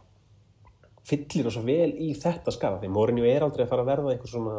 [1.05, 4.13] fyllir það svo vel í þetta skara því Mourinho er aldrei að fara að verða
[4.13, 4.55] eitthvað svona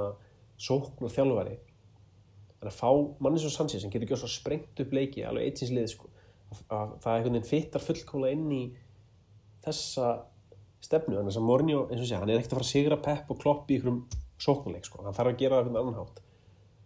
[0.61, 1.57] sókn og þjálfari
[2.61, 2.89] en að fá
[3.25, 6.11] manni svo Sanchez sem getur ekki svo sprengt upp leiki alveg lið sko,
[6.51, 8.63] að, að það einhvern veginn fittar fullkomlega inn í
[9.65, 10.11] þessa
[10.85, 11.17] stefnu.
[11.17, 13.41] Þannig að Mourinho, eins og sé, hann er ekkert að fara að sigra Pep og
[13.41, 14.03] Klopp í einhverjum
[14.41, 15.03] sóknuleik sko.
[15.05, 16.23] hann þarf að gera það einhvern annan hátt.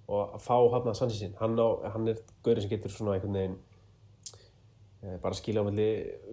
[0.04, 3.38] Og að fá hann að Sanchezin hann, á, hann er gaurið sem getur svona einhvern
[3.38, 3.56] veginn
[5.04, 5.88] eh, bara skilja á melli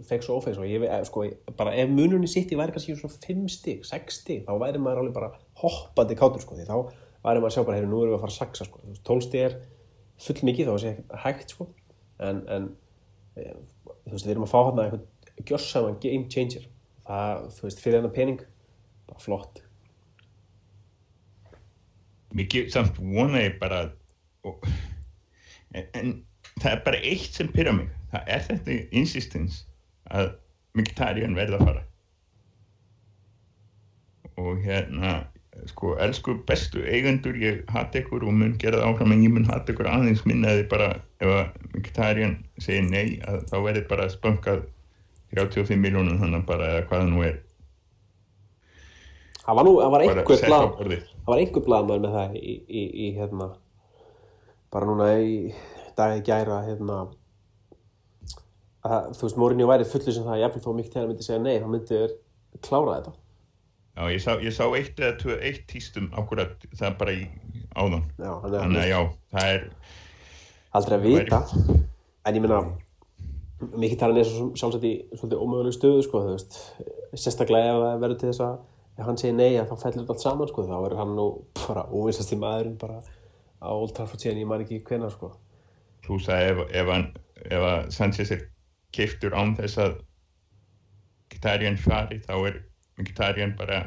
[0.07, 1.23] feiks og ófeiks og ég veit, sko,
[1.60, 5.05] bara ef mununni sitt í væri kannski svona 5 stig, 6 stig þá væri maður
[5.05, 5.31] alveg bara
[5.62, 6.75] hoppandi kátur sko, því þá
[7.23, 9.27] væri maður að sjá bara, heyru, nú erum við að fara að saksa sko, 12
[9.29, 9.57] stig er
[10.21, 11.67] full mikið þá að segja hægt sko.
[12.21, 12.69] En, en
[13.39, 13.47] e,
[14.05, 16.67] þú veist, við erum að fá hann að einhvern gjörsaman game changer.
[17.07, 18.43] Það, þú veist, fyrir þennan pening
[19.10, 19.63] bara flott
[22.38, 23.84] mikið samt vona ég bara
[24.48, 24.63] og,
[25.76, 26.13] en, en
[26.62, 27.89] það er bara eitt sem pyrra mig.
[28.12, 29.65] Það er þetta insistence
[30.12, 30.34] að
[30.78, 31.84] Mkhitaryan verða að fara.
[34.39, 35.15] Og hérna
[35.67, 39.50] sko, elsku bestu eigendur ég hatt ykkur og mun gera það áfram en ég mun
[39.50, 44.63] hatt ykkur aðeins minnaði bara ef að Mkhitaryan segir nei að þá verður bara spöngað
[45.36, 47.39] 35 miljónum þannig bara eða hvað það nú er.
[49.41, 52.84] Það var nú, það var bara einhver það var einhver blaðmaður með það í, í,
[53.05, 53.49] í hérna
[54.71, 55.53] bara núna í
[55.97, 56.99] dagið gæra hérna
[58.81, 61.41] að þú veist, Mourinho væri fullur sem það að jafnvel þó mikið að myndi segja
[61.43, 62.15] nei, þá myndi þér
[62.65, 63.13] klára þetta.
[63.91, 67.25] Já, ég sá, ég sá eitt eða tvö, eitt tístum akkurat það bara í
[67.75, 68.07] áðan.
[68.15, 68.99] Já, er þannig að já,
[69.36, 69.67] það er
[70.79, 71.41] aldrei að vita.
[72.25, 72.62] en ég meina
[73.62, 76.23] mikið talan er svo sjálfsagt í svolítið ómögulegu stöðu sko,
[77.13, 78.55] sérstaklega ef það verður til þess að
[78.97, 81.27] ef hann segir nei að þá fellur þetta allt saman sko, þá er hann nú
[81.62, 82.99] bara óvinsast í maðurinn bara
[83.62, 85.32] á Old Trafford síðan ég man ekki hvenær sko.
[86.06, 87.08] Þú sagði ef, ef, hann,
[87.45, 88.45] ef að Sanchez er
[88.95, 89.97] keiftur án þess að
[91.32, 92.62] Gitarjan fari þá er
[93.01, 93.84] Gitarjan bara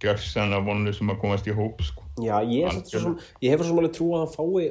[0.00, 2.06] gjörsan af vonlu sem að komast í hóp sko.
[2.24, 4.70] Já, ég, svo ég hefur svo sem alveg trú að hann fái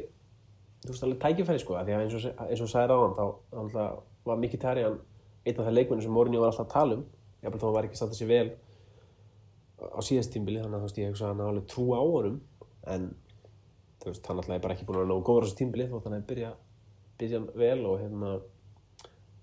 [0.80, 1.78] þú veist alveg tækifæri sko.
[1.78, 3.25] Því að eins og, eins og sagði ráðan þá
[3.75, 3.84] þá
[4.30, 4.97] var Miki Tarjan
[5.45, 7.06] einn af það leikmennu sem Mourinho var alltaf að tala um.
[7.43, 8.49] Jafnvel þó hann var ekki satt að sér vel
[9.80, 11.86] á síðast tímbili þannig að þú veist ég hef svo að hann hafa alveg trú
[11.96, 12.39] á honum
[12.94, 13.10] en
[14.00, 15.89] þú veist hann alltaf er bara ekki búin að vera nógu góður á þessu tímbili
[15.92, 16.52] þótt hann er byrja,
[17.20, 18.32] byrja vel og hérna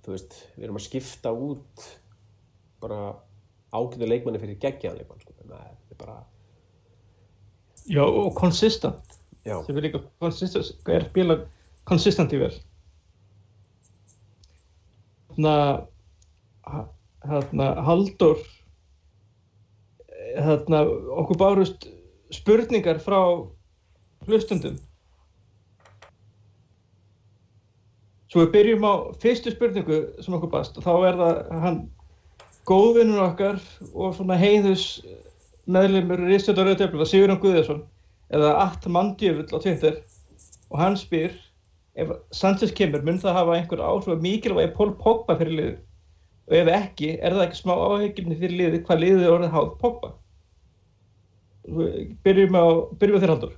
[0.05, 1.87] þú veist við erum að skipta út
[2.83, 3.01] bara
[3.75, 5.35] ágætu leikmanni fyrir geggjaðan leikmann sko.
[5.41, 6.19] Þannig að þetta er bara
[7.87, 11.37] Já, og consistent já, sem er líka consistent, er spila
[11.87, 12.53] consistenti vel
[15.31, 15.55] hérna
[17.27, 18.43] hérna Haldur
[20.37, 20.83] hérna
[21.23, 21.89] okkur bárust
[22.35, 23.21] spurningar frá
[24.27, 24.79] hlustundum
[28.31, 31.79] svo við byrjum á fyrstu spurningu sem okkur bast og þá er það hann
[32.67, 33.61] góðvinnur okkar
[33.95, 34.87] og svona heiðus
[35.67, 37.83] meðlumur Ríðstjórnar Rauðdöfla, Sigurðan Guðjarsson
[38.35, 40.01] eða Att Mandjöfull á Twitter
[40.71, 41.35] og hann spyr
[41.97, 45.77] ef Sanchez kemur, mun það hafa einhver áhrif að mikilvægi Pól Pogba fyrir liðið?
[46.47, 50.13] Og ef ekki, er það ekki smá áhyggjumni fyrir liðið hvað er orðið háð Pogba
[51.67, 52.65] byrjum á
[52.99, 53.55] byrjum á þér haldur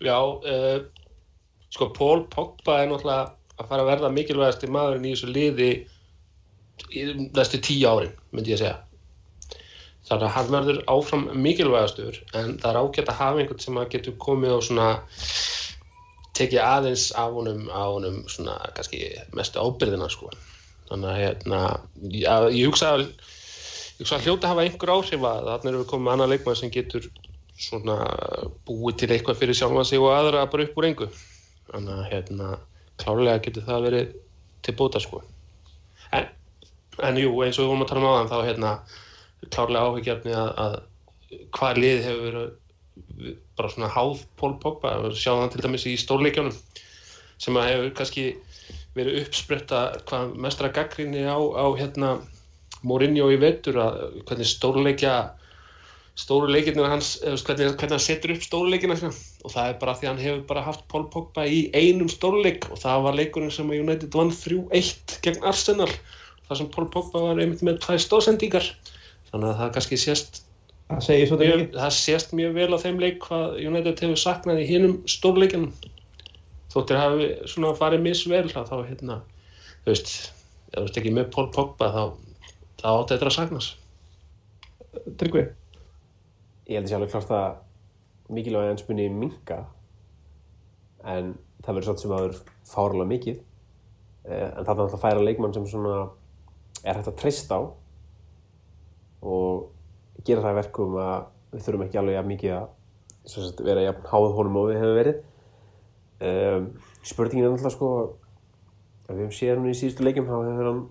[0.00, 0.80] Já, uh,
[1.68, 5.72] sko Pól Pogba er náttúrulega að fara að verða mikilvægasti maðurinn í þessu liði
[6.96, 7.02] í
[7.36, 9.58] næstu tíu árin, myndi ég að segja.
[10.08, 13.90] Þannig að hann verður áfram mikilvægastur en það er ágætt að hafa einhvern sem að
[13.92, 14.86] getur komið og svona
[16.40, 19.02] tekið aðeins af honum á honum svona kannski
[19.36, 20.32] mestu ábyrðina sko.
[20.88, 21.60] Þannig að hérna,
[22.08, 23.04] já, ég hugsa að
[24.00, 26.56] ég hugsa að hljóta hafa einhver áhrif að þannig erum við komið með annan leikmann
[26.56, 27.08] sem getur
[27.60, 27.96] svona
[28.64, 31.08] búið til eitthvað fyrir sjálfa sig og aðra bara upp úr engu.
[31.68, 32.48] Þannig að hérna
[33.02, 34.14] klárlega getur það verið
[34.64, 35.20] til bóta sko.
[36.16, 36.30] En,
[37.04, 38.72] en jú, eins og við vorum að tala um áðan þá hérna
[39.50, 44.96] klárlega áhyggjafni að, að hvað lið hefur verið bara svona háð Pól Pogba.
[45.12, 46.56] Sjáðum það til dæmis í stórleikjónum
[47.40, 48.28] sem að hefur kannski
[48.96, 52.16] verið uppspretta hvað mestra gaggrinni á, á hérna
[52.86, 55.14] Mourinho í vetur að hvernig stórleikja
[56.20, 59.12] stóru leikirnir hans, veist, hvernig, hvernig hann setur upp stóru leikina sína.
[59.44, 62.66] Og það er bara því að hann hefur bara haft Pól Pogba í einum stórleik
[62.70, 65.88] og það var leikurinn sem United vann 3-1 gegn Arsenal
[66.48, 68.66] þar sem Pól Pogba var einmitt með tvær stóðsendíkar
[69.30, 70.42] þannig að það kannski sést
[70.90, 74.96] það mjög, það sést mjög vel á þeim leik hvað United hefur saknað í hinum
[75.08, 75.70] stórleikinum
[76.70, 79.20] þóttir hafi svona farið misvel þá hérna,
[79.84, 80.10] þú veist
[80.74, 82.02] þú ert ekki með Paul Pogba þá,
[82.80, 83.70] þá átti þetta að sagnas
[84.90, 85.44] Tryggvi?
[86.70, 87.60] Ég held að sé alveg klart að
[88.34, 89.60] mikilvæg hans muni minka
[91.06, 93.38] en það verður svolítið sem að verður fárlega mikið.
[94.28, 95.96] Eh, en það er alltaf að færa leikmann sem svona
[96.84, 97.62] er hægt að treysta á
[99.20, 101.16] og gera það verkum að
[101.50, 105.20] við þurfum ekki alveg jafn mikið að vera jafn háð honum og við hefum verið.
[106.20, 106.70] Um,
[107.06, 107.90] spurningin er alltaf sko
[109.08, 110.82] að við hefum séð hann í síðustu leikjum þá hefur hann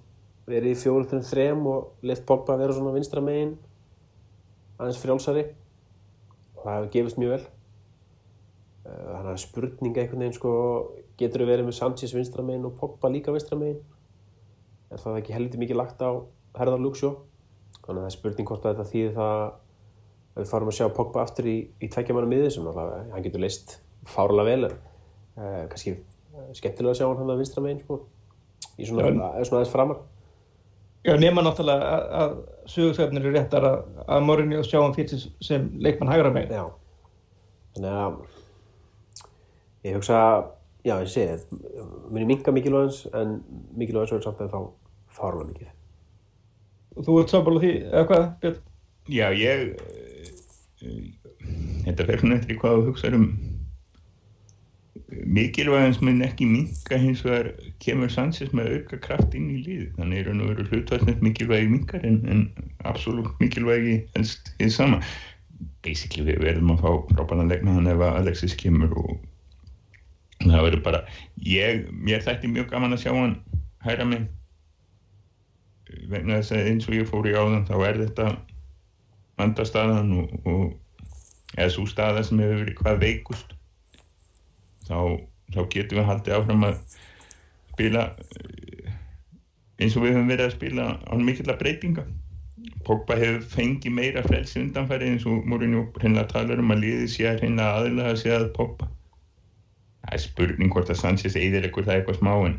[0.50, 3.56] verið í fjóru þrjum þrem og left Pogba að vera svona vinstra megin
[4.80, 5.46] aðeins frjálsari.
[6.56, 7.46] Og það hefur gefist mjög vel.
[8.86, 10.52] Uh, þannig að spurninga einhvern veginn sko
[11.20, 13.82] getur við verið með Sanchez vinstra megin og Pogba líka vinstra megin?
[14.90, 16.12] Er það ekki heldur mikið lagt á
[16.58, 17.12] herðar Luxjó
[17.84, 19.50] þannig að það er spurning hvort að þetta þýðir það að
[20.40, 23.76] við farum að sjá Pogba aftur í, í tveggjamanna miði sem náttúrulega hann getur leist
[24.08, 25.96] fárlega vel en uh, kannski
[26.58, 28.00] skemmtilega að sjá hann hann að vinstra megin sko
[28.80, 30.02] í svona aðeins framar
[31.08, 32.34] Já, nema náttúrulega að, að
[32.74, 36.58] sögursöfnir eru réttar að, að Mourinho sjá hann fyrir sem leikmann hægra megin.
[36.60, 36.66] Já,
[37.78, 38.18] þannig að
[39.88, 40.20] ég hugsa,
[40.84, 41.60] já ég segi,
[42.12, 43.38] muni minka mikilvægans en
[43.80, 44.60] mikilvægans verður samt að þá
[45.20, 45.72] fárlega mikið.
[47.00, 48.60] Þú ert sábála því, eða hvað, Björn?
[49.10, 50.34] Já, ég eh,
[50.84, 51.30] eh,
[51.88, 53.30] þetta svona eftir í hvað þú hugsaður um
[55.26, 57.52] mikilvægans mun ekki minka hins vegar
[57.84, 61.72] kemur Sanchez með auka kraft inn í lið þannig er hann að vera hlutværsnett mikilvægi
[61.72, 62.46] minkar en, en
[62.90, 65.02] absolutt mikilvægi helst þið sama.
[65.84, 69.16] Basically við verðum að fá frábæðan leikna hann ef Alexis kemur og
[70.46, 71.02] það verður bara
[71.44, 73.40] ég, mér þætti mjög gaman að sjá hann
[73.84, 74.28] hæra mig
[76.10, 78.28] vegna þess að eins og ég fór í áðan þá er þetta
[79.40, 83.56] vandastaðan og, og eða svo staða sem hefur verið hvað veikust
[84.90, 85.00] þá,
[85.54, 86.80] þá getum við haldið áfram að
[87.74, 88.06] spila
[89.80, 92.06] eins og við höfum verið að spila án mikill að breytinga.
[92.88, 97.28] Pogba hefur fengið meira frelsi undanfæri eins og Mourinho hreinlega talar um að liði sé
[97.30, 98.90] að hreinlega aðilega að sé að Pogba.
[100.04, 102.58] Það er spurning hvort að Sanchez eðir eitthvað það eitthvað smá en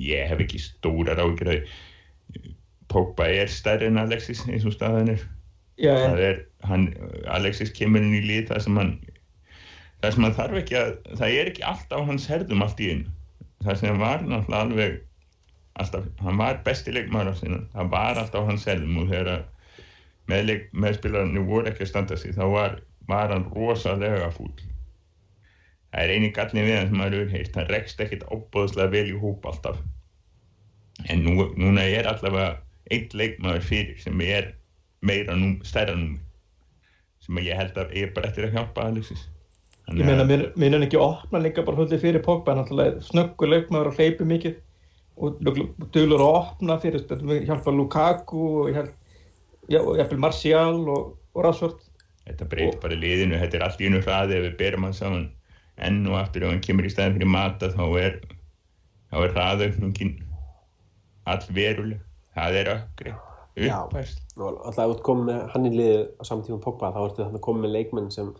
[0.00, 1.68] ég hef ekki stórar ágjör að
[2.92, 5.24] Pogba er stærri en Alexis eins og staðan er.
[5.80, 6.92] Já, er, hann,
[7.34, 8.92] Alexis kemur inn í lið það sem hann
[10.12, 13.12] sem hann þarf ekki að, það er ekki allt á hans herðum allt í einu.
[13.64, 15.00] Það sem var náttúrulega alveg
[15.80, 19.44] alltaf, hann var besti leikmaður á sinna það var allt á hans herðum og þegar
[20.30, 22.76] meðleik, meðspilarnir voru ekki að standa sig þá var,
[23.08, 24.54] var hann rosalega fúll.
[25.94, 27.58] Það er eini gallin við hann sem maður hefur heyrt.
[27.58, 29.80] Hann rekst ekkit óbóðslega vel í hóp alltaf.
[31.10, 32.56] En nú, núna er allavega
[32.92, 34.52] einn leikmaður fyrir sem er
[35.04, 36.20] meira nú, stærra númi
[37.24, 39.22] sem ég held að ég bara eftir að hjálpa Alexis
[39.92, 43.90] ég meina, mér er ekki að opna líka bara hluti fyrir Pogba, náttúrulega snöggur leikmaður
[43.90, 44.60] og hleypi mikið
[45.14, 45.40] og
[45.94, 47.04] duglur að opna fyrir,
[47.44, 48.94] hjálpa Lukaku og held,
[49.70, 51.82] já, og og, og Rashford.
[52.24, 55.28] þetta breytir bara liðinu, þetta er allt í einu hraði ef við berum hann saman
[55.76, 58.18] enn og aftur ef hann kemur í staðin fyrir mata þá er
[59.10, 60.14] þá er hraðaukningin
[61.30, 62.00] all veruleg
[62.34, 63.14] það er ökkri
[63.54, 63.76] Já.
[63.86, 67.44] og alltaf ert komið með hann í liðið á saman tíma Pogba þá ertu þannig
[67.44, 68.32] komið með leikmenn sem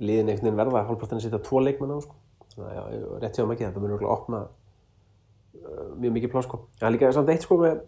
[0.00, 2.16] liðin einhvern veginn verða hálfpartin að setja tvo leikmenn á sko.
[2.54, 6.60] þannig að já, rétt hjá mikið þetta munur örugglega opna uh, mjög mikið plás sko.
[6.80, 7.80] en líka samt eitt sko með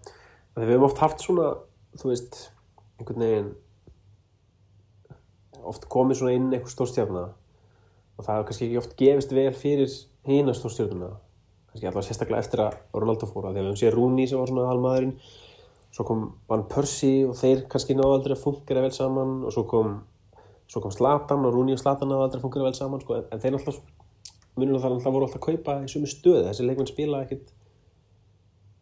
[0.57, 1.49] að við höfum oft haft svona
[1.97, 2.41] þú veist,
[3.01, 3.53] einhvern veginn
[5.67, 7.25] oft komið svona inn einhver stórstjárna
[8.17, 9.97] og það hefur kannski ekki oft gefist vel fyrir
[10.29, 11.11] hína stórstjárnuna
[11.71, 14.41] kannski allavega sérstaklega eftir að Ronaldo fór að því að við höfum séð Rooney sem
[14.41, 15.17] var svona halmaðurinn
[15.97, 19.65] svo kom Van Persie og þeir kannski náðu aldrei að fungera vel saman og svo
[19.71, 19.99] kom,
[20.71, 23.29] svo kom Zlatan og Rooney og Zlatan náðu aldrei að fungera vel saman sko, en,
[23.33, 23.81] en þeir alltaf,
[24.59, 27.53] munum það alltaf voru alltaf að kaupa í sömu stöðu, þessi leikmenn spila ekkit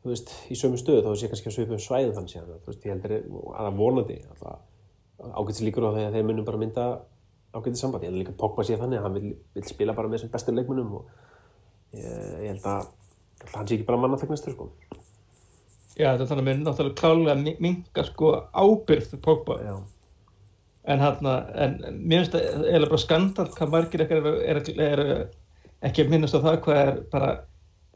[0.04, 2.86] þú veist, í sömu stöðu þá sé kannski að svipum svæðum þannig séðan þú veist,
[2.86, 6.86] ég heldur að það vonandi alltaf ágætis líkur á því að þeir munum bara mynda
[7.54, 10.10] ágætis samband, ég held líka að Pogba sé þannig að hann vil, vil spila bara
[10.10, 11.08] með þessum bestu leikmennum og
[11.94, 12.04] ég,
[12.42, 12.88] ég held að,
[13.44, 14.70] að hann sé ekki bara mannafæknastur sko.
[15.94, 19.58] Já, þetta er þannig að mér náttúrulega klálega að minga sko ábyrgð Pogba.
[19.62, 19.76] Já.
[20.84, 25.86] En hann, en mér finnst það eiginlega bara skandal hvað margir ekkert er, er, er
[25.88, 27.30] ekki að minnast á það hvað er bara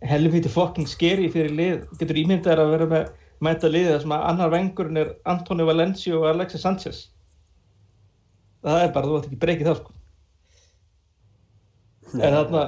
[0.09, 1.83] helviti fucking scary fyrir lið.
[2.01, 3.11] Getur ímyndað að vera með
[3.45, 7.03] mæta liðið sem að annar vengurinn er Antonio Valencia og Alexis Sanchez.
[8.65, 9.97] Það er bara, þú ætti ekki breykið það sko.
[12.19, 12.63] En þarna,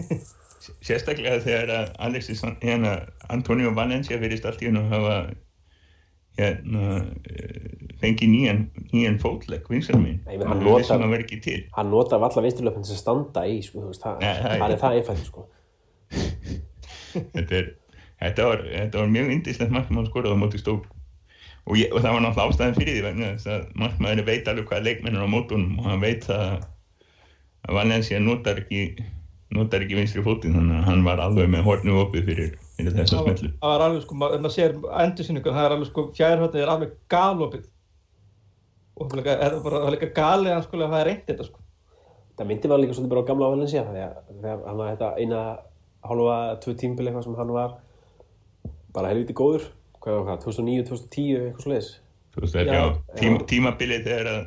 [0.88, 2.96] sérstaklega þegar Alexis hérna,
[3.30, 5.16] Antonio Valencia verist allt í hennu að hafa
[6.40, 11.58] hérna eh, fengið nýjan, nýjan fótlegg vinsar meina, hann ekki til.
[11.76, 14.80] hann notar valla vinsturlöfn til að standa í sko, veist, það, Nei, það það er
[14.84, 15.46] það einfalt sko.
[17.36, 17.62] þetta
[18.20, 20.88] þetta var, þetta var mjög indislegt mark sem hann skoraði á móti stók
[21.66, 24.68] og, ég, og það var náttúrulega ástæðan fyrir því vegna þess að markmaðurinn veit alveg
[24.68, 26.66] hvað leikmennir á mótunum og hann veit að,
[27.68, 28.84] að Valencia notar ekki
[29.54, 32.52] notar ekki vinstri fótinn þannig að hann var alveg með hornu opið fyrir,
[32.88, 36.04] það var, smellu það var alveg sko, maður maður sér endursynningu, það er alveg sko,
[36.18, 37.64] fjærhóttið er alveg galopið.
[39.00, 41.26] Og það er er bara það er líka galið hann sko að það er reynd
[41.30, 41.64] þetta sko.
[42.40, 45.10] Það myndi maður líka svolítið bara á gamla Valencia því að þegar hann var þetta
[45.20, 45.40] eina
[46.10, 47.74] hálfa, tvö tímbil eitthvað sem hann var
[48.94, 49.66] bara helviti góður.
[50.00, 53.44] Hvað var það, 2009, 2010, eitthvað já.
[53.50, 54.42] tímabilið þegar að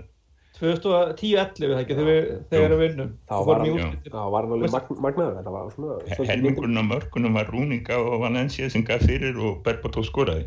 [0.60, 3.12] 2010-11 það ekki, þegar við, þegar við vinnum.
[3.30, 8.00] Þá var hann, alveg magn, magnaður þetta var svona svolítið helmingurinn á mörkunum var Rúninga
[8.00, 10.46] og Valencia sem gaf fyrir og Berbató skoraði.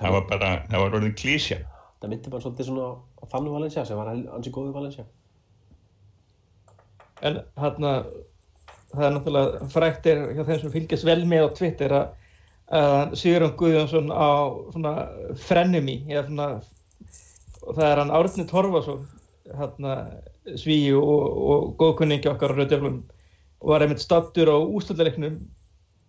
[0.00, 1.62] Það var bara, það var orðin klísja
[2.00, 5.04] það myndi bara svolítið svona á þannig Valencia sem var ansi góður Valencia.
[7.20, 7.92] En hérna
[8.90, 12.06] það er náttúrulega frækt er hjá þeim sem fylgjast vel með á Twitter að,
[12.80, 14.32] að Sigurðan Guðjónsson á
[14.72, 14.94] svona
[15.44, 16.48] frenemy eða svona
[17.60, 19.04] og það er hann Árni Torfason
[19.58, 19.94] hérna
[20.58, 22.54] svíu og, og góðkunningi okkar
[23.60, 25.36] og var einmitt stattur á ústöldaleiknum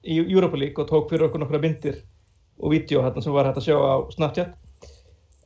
[0.07, 1.99] í Europa League og tók fyrir okkur nokkra myndir
[2.61, 4.53] og vídeo hérna sem var hægt að sjá á Snapchat.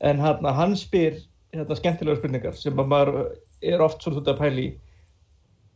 [0.01, 1.17] En hérna hann spyr
[1.53, 3.21] hérna skemmtilega spurningar sem að maður
[3.63, 4.67] er oft svolítið að pæla í.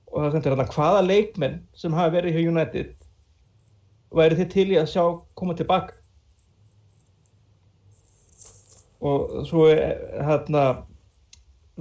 [0.09, 2.93] Og það stendur hérna hvaða leikmenn sem hafa verið hjá United
[4.15, 5.03] væri þið til í að sjá
[5.37, 5.95] koma tilbaka?
[8.99, 9.95] Og svo er,
[10.27, 10.63] hérna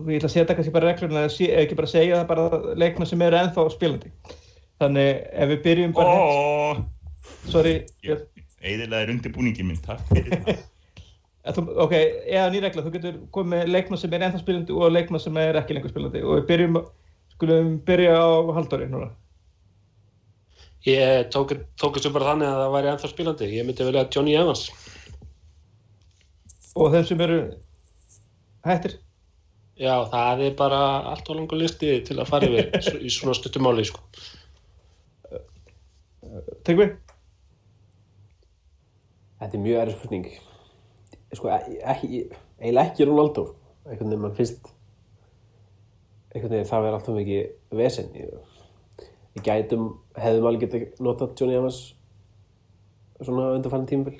[0.06, 3.10] ég ætla að setja kannski bara reglurinn að sé, ekki bara segja það bara leikmenn
[3.10, 4.12] sem eru ennþá spilandi
[4.78, 6.82] þannig ef við byrjum bara Ó,
[7.50, 8.26] sorry, ég
[8.62, 10.60] eiginlega er undirbúningi minn, takk fyrir það
[11.48, 11.94] Að Þú, ok,
[12.28, 15.38] eða ný regla, þú getur komið með leikmann sem er ennþá spilandi og leikmann sem
[15.40, 16.76] er ekki lengur spilandi og við byrjum,
[17.32, 18.28] skulum byrja á
[18.58, 19.08] Halldóri núna.
[20.84, 23.48] Ég tók, tók þessu bara þannig að það væri ennþá spilandi.
[23.54, 24.66] Ég myndi velja Johnny Evans.
[26.76, 27.38] Og þeim sem eru
[28.68, 28.98] hættir,
[29.78, 30.78] Já, það er bara
[31.12, 34.02] allt og langur listi til að fara yfir í svona stuttumáli, sko.
[36.66, 36.88] Tryggvi?
[39.38, 40.26] Þetta er mjög erfið spurning.
[41.30, 42.24] Sko, e- ekki,
[42.58, 43.46] eiginlega ekki Ronaldo.
[43.86, 44.66] Einhvern veginn mann finnst
[46.32, 48.10] einhvern veginn það verður alltaf mikið vesen.
[48.18, 48.60] Ég,
[49.38, 51.82] ég gætum, hefðum alveg getað notað Johnny Evans
[53.22, 54.18] svona undarfærin tímabil?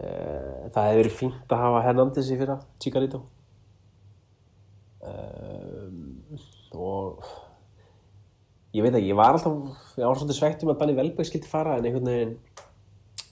[0.00, 3.26] Eh, það hefði verið fínt að hafa Hernandez í fyrra, Chicarito
[5.10, 6.00] um,
[6.76, 7.24] og
[8.76, 11.50] ég veit ekki, ég var alltaf ég var svolítið svegt um að Danny Welbeck skildi
[11.50, 12.36] fara en einhvern veginn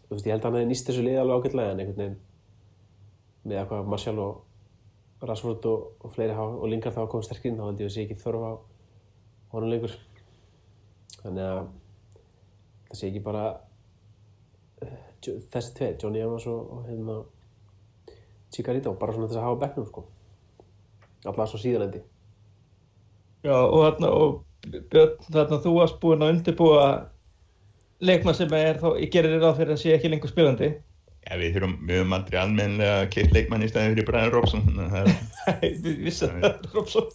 [0.08, 2.20] veist, ég held að hann hefði nýst þessu liði alveg ágætlega en einhvern veginn
[3.44, 4.42] með að hvað Martial og
[5.24, 8.04] Rashford og, og fleiri hafa, og Lingard þá komið sterkinn þá held ég að sé
[8.04, 8.52] ekki þörf á
[9.54, 9.94] honum lengur.
[11.20, 11.60] Þannig að
[12.88, 13.44] það sé ekki bara
[14.84, 17.20] eh, þessi tvei, Johnny Evans og, og hérna
[18.54, 19.88] Chicarito, bara svona þess að hafa á bekknum
[21.24, 22.02] sko allavega svo síðanendi
[23.44, 24.40] Já, og þarna, og
[24.92, 26.84] Björn, þarna þú varst búinn að undirbúa
[28.04, 30.70] leikmann sem er þá, ég gerir þér ráð fyrir að sé ekki lengur spilandi.
[31.24, 34.64] Já, við þurfum, við höfum aldrei almennilega að keitt leikmann í staðin fyrir Brian Robson
[34.84, 35.10] er,
[35.48, 37.12] Nei, við vissum það, Robson.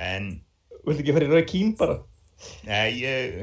[0.00, 0.30] en
[0.84, 1.98] Viltu ekki fara í Rói Kín bara?
[2.64, 3.38] Nei, ég,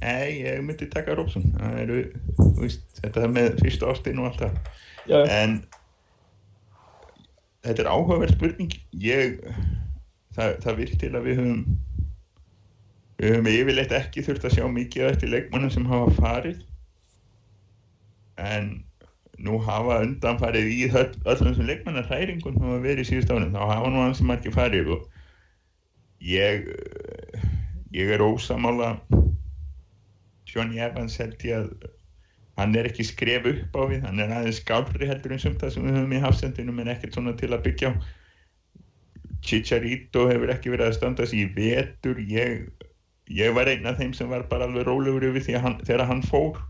[0.00, 1.48] nei, ég myndi taka Robson.
[1.56, 1.98] Það eru,
[2.38, 4.60] þú veist, þetta er með fyrstu ástin og allt það.
[5.10, 5.58] Já, En
[7.66, 8.74] þetta er áhugaverð spurning.
[9.04, 9.38] Ég,
[10.36, 11.62] það, það virk til að við höfum,
[13.20, 16.62] við höfum yfirleitt ekki þurft að sjá mikið eftir leikmannum sem hafa farið.
[18.40, 18.72] En
[19.40, 23.54] nú hafa undanfarið í öll, öllum sem leikmannar hræringum sem hafa verið í síðust ánum.
[23.56, 25.06] Þá hafa nú hans sem margir farið og
[26.24, 26.68] ég,
[27.96, 28.94] ég er ósamála
[30.50, 31.90] Johnny Evans held ég að
[32.60, 35.74] hann er ekki skref upp á við hann er aðeins skálfri heldur en sumt það
[35.74, 37.94] sem við höfum í hafsendinum en ekkert svona til að byggja á.
[39.40, 42.18] Chicharito hefur ekki verið að standa sig í vetur.
[42.20, 42.66] Ég,
[43.32, 46.20] ég var einn af þeim sem var bara alveg rólegur yfir því hann, þegar hann
[46.26, 46.60] fór.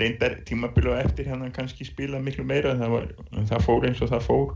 [0.00, 3.06] Reyndar tímabilu og eftir hann kannski spila miklu meira það, var,
[3.52, 4.50] það fór eins og það fór.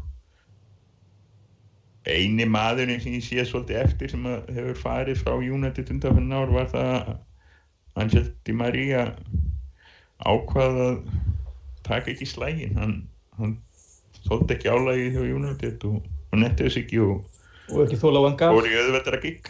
[2.10, 6.68] Eini maðurinn sem ég sé svolítið eftir sem hefur farið frá United undanfennan ár var
[6.74, 7.14] það að
[8.02, 9.06] Angel Di Maria
[10.24, 10.98] ákvað að
[11.86, 12.74] taka ekki slægin.
[12.80, 12.96] Hann,
[13.38, 13.54] hann
[14.24, 17.22] þótti ekki álægið hjá United og, og netti þess ekki og
[17.72, 18.56] og ekki þóla á hann gaf.
[18.56, 19.48] fór í auðveldra gig.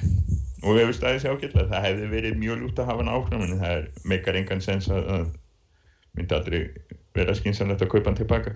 [0.64, 1.70] Og hefur staðið sér ágætlega.
[1.72, 4.86] Það hefði verið mjög ljúft að hafa hann áfram en það er meikar engan sens
[4.92, 5.26] að, að
[6.14, 6.60] myndi aldrei
[7.14, 8.54] vera skynsanlegt að kaupa hann tilbaka.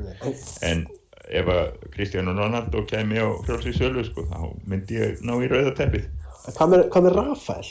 [0.67, 0.87] En
[1.29, 4.41] ef að Cristiano Ronaldo kemi á frjálsins sölu sko, þá
[4.71, 6.09] myndi ég ná í rauða teppið.
[6.57, 7.67] Hvað með, Rafael?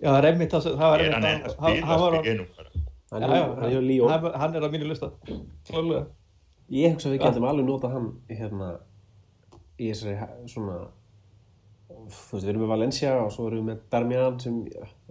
[0.00, 2.70] Já, það er einmitt það, það var hann einmitt enn að
[3.10, 5.10] hann- spila hann hann er hann er hann, hann er á mínu lista.
[5.68, 6.06] Klálega
[6.70, 8.68] ég hugsa að við getum alveg nota hann hérna
[9.80, 10.76] í þessari svona
[11.90, 14.60] þú veist, við erum með Valencia og svo erum við með Darmian sem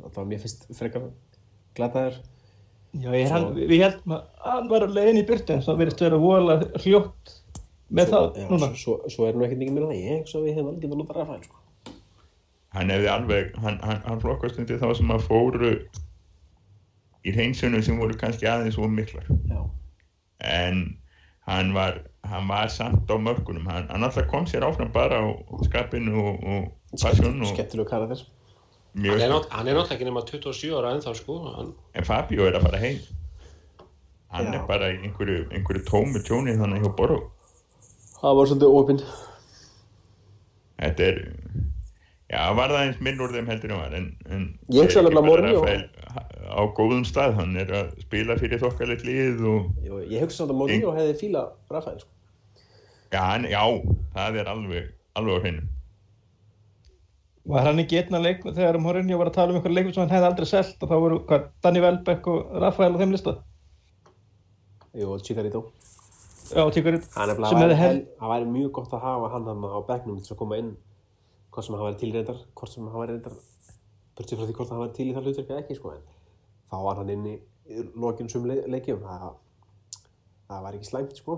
[0.04, 1.10] alltaf mér finnst frekar
[1.76, 2.16] glataður.
[3.00, 5.78] Já, ég, hann, Svo- við heldum að hann var að leiðin í burtu en það
[5.84, 7.34] verðist vera voðalega hljótt
[7.94, 8.70] með það já, núna.
[8.74, 10.82] svo, svo, svo er nú ekkert mikið meira það ég hugsa að við hefum alveg
[10.88, 11.56] getað nota Rafael sko.
[12.74, 15.72] Hann hefði alveg, hann, hann, hann flokkast undir þá sem að fóru
[17.26, 19.26] í hreinsunum sem voru kannski aðeins og miklar.
[19.50, 19.60] já,
[20.40, 20.98] En
[21.48, 23.66] hann var, hann var samt á mörkunum.
[23.68, 25.28] Hann, hann alltaf kom sér áfram bara á
[25.66, 27.48] skapinu og, og passion og
[28.96, 32.46] Hann er, nátt, hann er náttúrulega ekki nema 27 ára ennþá sko hann, En Fabio
[32.48, 32.98] er að fara heim.
[34.34, 34.60] Hann Já.
[34.62, 37.20] er bara í einhverju, einhverju tómu tjóni þannig hjá Boró.
[38.22, 39.00] það var svolítið opinn
[40.80, 41.18] Þetta er,
[42.32, 43.94] já, var það eins minn úr þeim heldur en var.
[43.98, 45.84] En, en Ég nefnilega bara Mourinho- Rafael
[46.50, 47.36] á góðum stað.
[47.40, 51.18] Hann er að spila fyrir þokkalegt lið og Jú, ég hugsa samt að Mourinho hefði
[51.22, 52.10] fíla Rafael sko.
[53.14, 53.62] já, hann, já
[54.16, 55.68] það er alveg, alveg á hreinu.
[57.50, 60.04] Var hann ekki einna leik þegar um Mourinho var að tala um einhver leikum sem
[60.04, 63.34] hann hefði aldrei selt og þá voru hvað, Danny Welbeck og Rafael á þeim lista
[64.98, 65.64] Jú, Chicarito
[66.50, 69.32] Já, tíkur Það er Sem nefnilega hefði væri, hel- það væri mjög gott að hafa
[69.34, 70.72] hann hann á bekknum til að koma inn
[71.54, 73.36] hvort sem hann væri til reyndar hvort sem hann væri reyndar
[74.20, 76.02] burtið frá því hvort hann væri til í það hlutverk eða ekki sko en
[76.70, 77.36] þá var hann inn í
[78.00, 79.04] lokinn sum le leikjum.
[79.06, 80.08] Það,
[80.50, 81.38] það var ekki slæmt sko.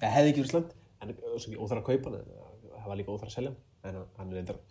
[0.00, 0.74] Það hefði ekki verið slæmt.
[1.02, 2.32] En svo óþar að kaupa hann en
[2.76, 3.62] það var líka óþar að selja hann.
[3.86, 4.62] En hann er reyndar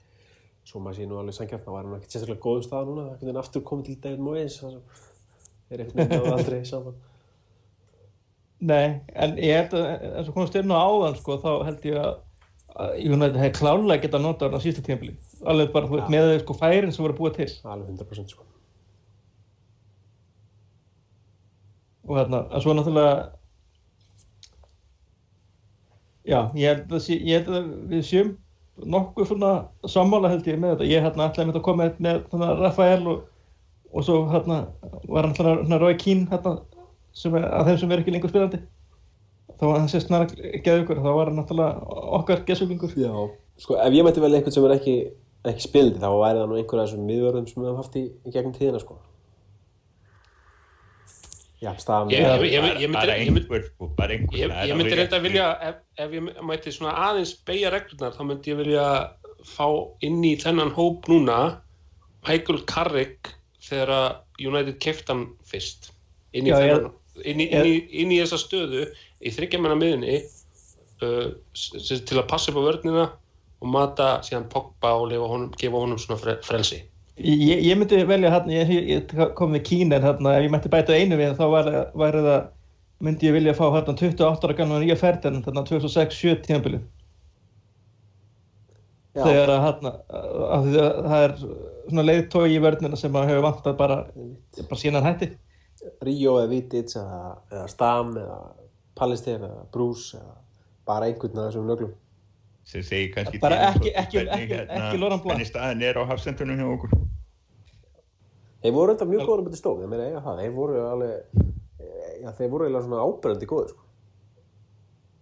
[0.65, 3.09] svo maður sé nú alveg sangjart þá var hann ekki sérstaklega góðum stað núna.
[3.19, 6.95] Það er aftur komið til David Moyes það sem er veginn náðu aldrei saman.
[8.65, 11.99] Nei, en ég held að eins og komast inn á áðan sko, þá held ég
[12.01, 12.13] að,
[12.81, 15.13] að United hefði klálega getað notað hann á sísta tímpili
[15.43, 16.09] alveg bara Já.
[16.13, 17.49] með þau sko færin sem voru búið til.
[17.67, 18.47] Alveg 100% sko.
[22.05, 23.13] Og þarna, að svo náttúrulega
[26.25, 28.35] já, ég held að, sé, ég held að við séum
[28.83, 29.51] nokkuð svona
[29.89, 33.09] sammála held ég með þetta, ég hérna ætlaði með að koma með, með þarna Rafael
[33.11, 33.25] og,
[33.93, 34.59] og svo hérna
[35.07, 36.57] var hann hérna Rói Kín hérna
[37.15, 38.61] sem er, að þeim sem er ekki lengur spilandi.
[39.55, 43.13] Þá var hann sér snar geða ykkur þá var hann náttúrulega okkar geðsuglingur Já,
[43.61, 44.95] sko ef ég mætti vel einhvern sem er ekki,
[45.51, 48.03] ekki spildi þá væri það nú einhver af þessum miðvörðum sem við höfum haft í,
[48.25, 48.97] í gegnum tíðina sko.
[51.63, 55.45] Já, staðan Ég- ég- ég- ég myndi- ég einhver, sko, ég, ég reynda að vilja
[55.69, 58.87] ef, ef ég mætti svona aðeins beigja reglurnar þá myndi ég vilja
[59.45, 59.67] fá
[60.01, 61.61] inn í þennan hóp núna
[62.27, 63.31] Michael Carrick
[63.61, 65.91] þegar að United kefti hann fyrst
[66.33, 66.91] inn í, Já, ég- þennan,
[67.23, 68.85] inn í, inn í, inn í þessa stöðu
[69.23, 70.17] í þryggjamanna miðinni
[71.01, 73.05] uh, til að passa upp á vörnina
[73.65, 76.83] og mata síðan Pogba og honum, gefa honum svona fre, frelsi.
[77.15, 80.71] Ég, ég myndi velja hérna, ég, ég kom með Kín en hérna, ef ég mætti
[80.71, 82.41] bæta einu við þá væri, væri það
[83.05, 86.83] myndi ég vilja fá hérna 28 ára gamla nýja ferð en þarna 2006-7 tímabilið.
[89.15, 89.93] Já, þegar að hérna
[90.51, 93.99] að því að það er svona leiðtói í vörnina sem að hefur vantað bara
[94.59, 95.31] bara síðan hann hætti.
[96.03, 97.21] Ríó eða Vítids eða,
[97.53, 98.39] eða Stam eða
[98.99, 100.35] Pallister eða Bruce eða
[100.85, 101.95] bara einhvern af þessum nöglum
[102.65, 105.37] sem segir kannski Bara um ekki- svo- ekki- hvernig, ekki- ekki Laurent Blanc.
[105.37, 106.89] hvernig staðin er á hafsendunum hjá okkur
[108.65, 111.43] Þeir voru þetta mjög góður um þetta stók, þeir meira eiga það, þeir voru alveg,
[112.23, 113.83] já þeir voru eiginlega svona áberandi góður sko.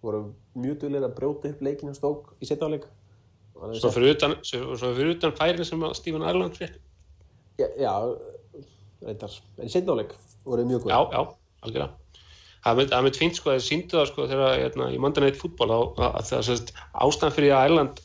[0.04, 0.22] Voru
[0.64, 2.86] mjög duglega að brjóta upp leikinu stók í setjáleik.
[3.80, 6.80] svo fyrir utan, svo, svo fyrir utan færi sem að Stephen Ireland fyrir
[7.60, 7.92] Já, já,
[9.04, 10.16] reyndar, en í setjáleik
[10.46, 10.96] voru mjög góður.
[10.96, 11.92] já, já, algjörlega
[12.64, 15.40] það það mynd fínt sko að þið síndu það sko þegar hérna, í Monday Night
[15.40, 16.74] Football að, að, að það sést
[17.06, 18.04] ástæðan fyrir að Ireland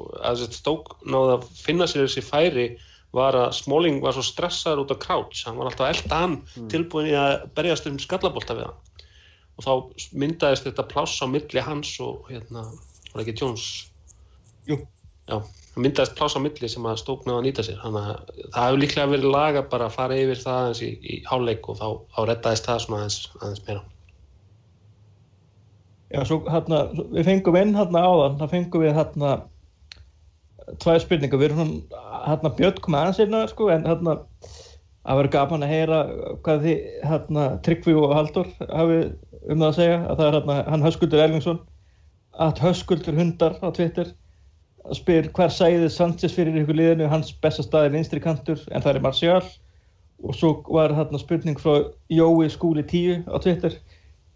[0.00, 2.66] að sést stók náði að finna sér þessi færi
[3.16, 5.42] var að Smalling var svo stressaður út á Crouch.
[5.46, 6.36] Hann var alltaf elda hann
[6.70, 9.06] tilbúin í að berjast um skallabólta við hann.
[9.58, 9.72] Og þá
[10.22, 12.68] myndaðist þetta pláss á milli hans og hérna,
[13.10, 13.66] var ekki Jones.
[14.68, 14.78] Jú.
[15.26, 15.36] já,
[15.74, 17.80] það myndaðist pláss á milli sem að stók náði að nýta sér.
[17.82, 21.22] Þannig að það hefur líklega verið laga bara að fara yfir það aðeins í, í
[21.26, 23.88] háleik og þá, þá reddaðist það svona aðeins, aðeins meira
[26.10, 26.84] Já, svo hérna,
[27.14, 29.34] við fengum inn hérna áðan, það fengum við hérna
[30.82, 31.74] tvær spurningar, við erum
[32.26, 34.16] hérna Björn kom aðeins einna, sko, en hérna
[35.06, 36.00] að vera gaman að heyra
[36.44, 36.80] hvað þið,
[37.10, 38.98] hérna, Tryggvi og Haldur hafi
[39.46, 41.62] um það að segja, að það er hérna hann Höskuldur Elvingsson
[42.40, 44.10] að Höskuldur hundar á Twitter
[44.96, 49.04] spyr hver sæði Sanchez fyrir ykkur liðinu, hans besta staði vinstri kantur, en það er
[49.04, 49.42] Martial.
[50.20, 53.76] Og svo var hérna spurning frá Jói skúli 10 á Twitter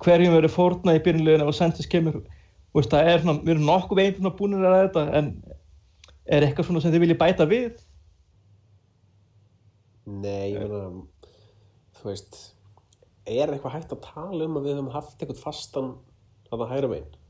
[0.04, 2.20] hverjum verður fórna í byrjunleginu ef Sanchez kemur
[2.74, 5.28] og það er svona, við erum nokkuð veginn búinir að þetta en
[6.24, 7.82] er eitthvað svona sem þið viljið bæta við
[10.04, 10.80] Nei, ég meina
[11.96, 12.40] þú veist
[13.24, 15.94] er eitthvað hægt að tala um að við höfum haft eitthvað fastan
[16.50, 17.20] að það hægra megin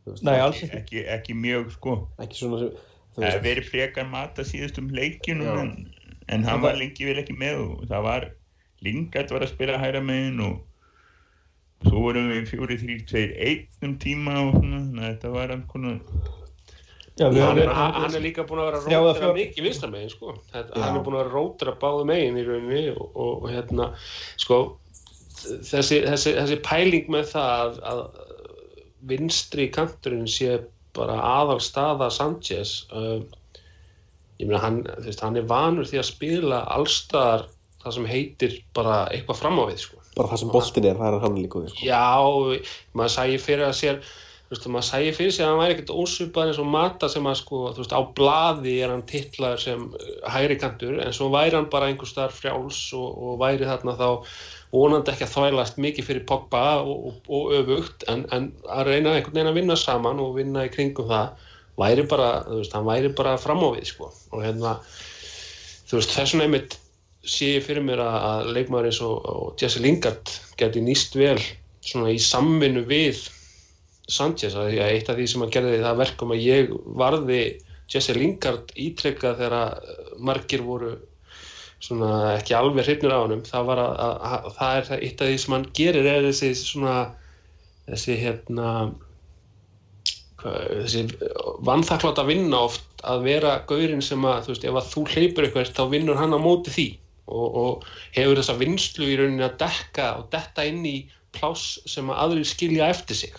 [0.00, 0.78] Þú veist, Nei, alls ekki.
[0.80, 2.72] ekki, ekki mjög sko ekki svona sem
[3.18, 5.60] það veist, verið frekar mata síðustum leikjunum Já.
[5.64, 5.74] en,
[6.32, 8.28] en hann var lengi vel ekki með og það var
[8.80, 10.60] Lingard var að spila hæra megin og
[11.86, 15.54] svo vorum við fjóri, þrý, tveir, einn um tíma og svona, þannig að þetta var
[15.56, 15.98] alls konar
[17.20, 19.36] Já, við hann, höfum er, hann hann er líka búin að vera rótera fjóra.
[19.36, 20.34] mikið vinstra megin sko.
[20.54, 23.88] Þetta- hann er búin að vera rótera báðu megin í rauninni og, og, og hérna
[24.40, 24.58] sko
[25.40, 28.02] þessi, þessi, þessi pæling með það að, að
[29.10, 30.58] vinstri kanturinn sé
[30.96, 33.20] bara aðal staða Sanchez uh,
[34.40, 34.80] ég meina hann,
[35.20, 37.46] hann er vanur því að spila allstaðar
[37.84, 39.99] það sem heitir bara eitthvað fram á við sko.
[40.20, 41.86] Bara það sem boltin er, það er hann líka sko.
[41.86, 42.08] Já,
[42.96, 44.02] maður sæði fyrir að sér
[44.50, 47.36] veist, maður sæði fyrir sér að hann væri ekkert ósvipað eins og mata sem að
[47.40, 51.70] sko, veist, á blaði er hann titlaður sem uh, hægri kantur en svo væri hann
[51.72, 54.08] bara einhver starf frjáls og, og væri þarna þá
[54.74, 59.14] vonandi ekki að þvælast mikið fyrir Pogba og, og, og öfugt en, en að reyna
[59.16, 61.48] einhvern veginn að vinna saman og vinna í kringum það
[61.80, 64.76] væri bara, þú veist, hann væri bara fram á við sko og hérna
[65.90, 66.79] þú veist, þess vegna einmitt
[67.26, 71.38] sé ég fyrir mér að, að leikmaður eins og, og Jesse Lingard geti nýst vel
[71.84, 73.26] svona í samvinnu við
[74.10, 77.42] Sanchez, að því að eitt af því sem að gerði það verkum að ég varði
[77.90, 79.78] Jesse Lingard ítrekka þegar
[80.22, 80.96] margir voru
[81.80, 83.70] svona ekki alveg hrifnir á honum það
[84.56, 86.96] það er það eitt af því sem hann gerir er þessi svona
[87.88, 88.72] þessi hérna
[90.40, 91.04] þessi
[91.68, 95.46] vannþakklátt að vinna oft að vera gaurinn sem að þú veist, ef að þú hleypur
[95.46, 96.88] eitthvað þá vinnur hann á móti því
[97.30, 100.96] og, og hefur þessa vinslu í rauninni að dekka og detta inn í
[101.36, 103.34] pláss sem að aðrir skilja eftir sig.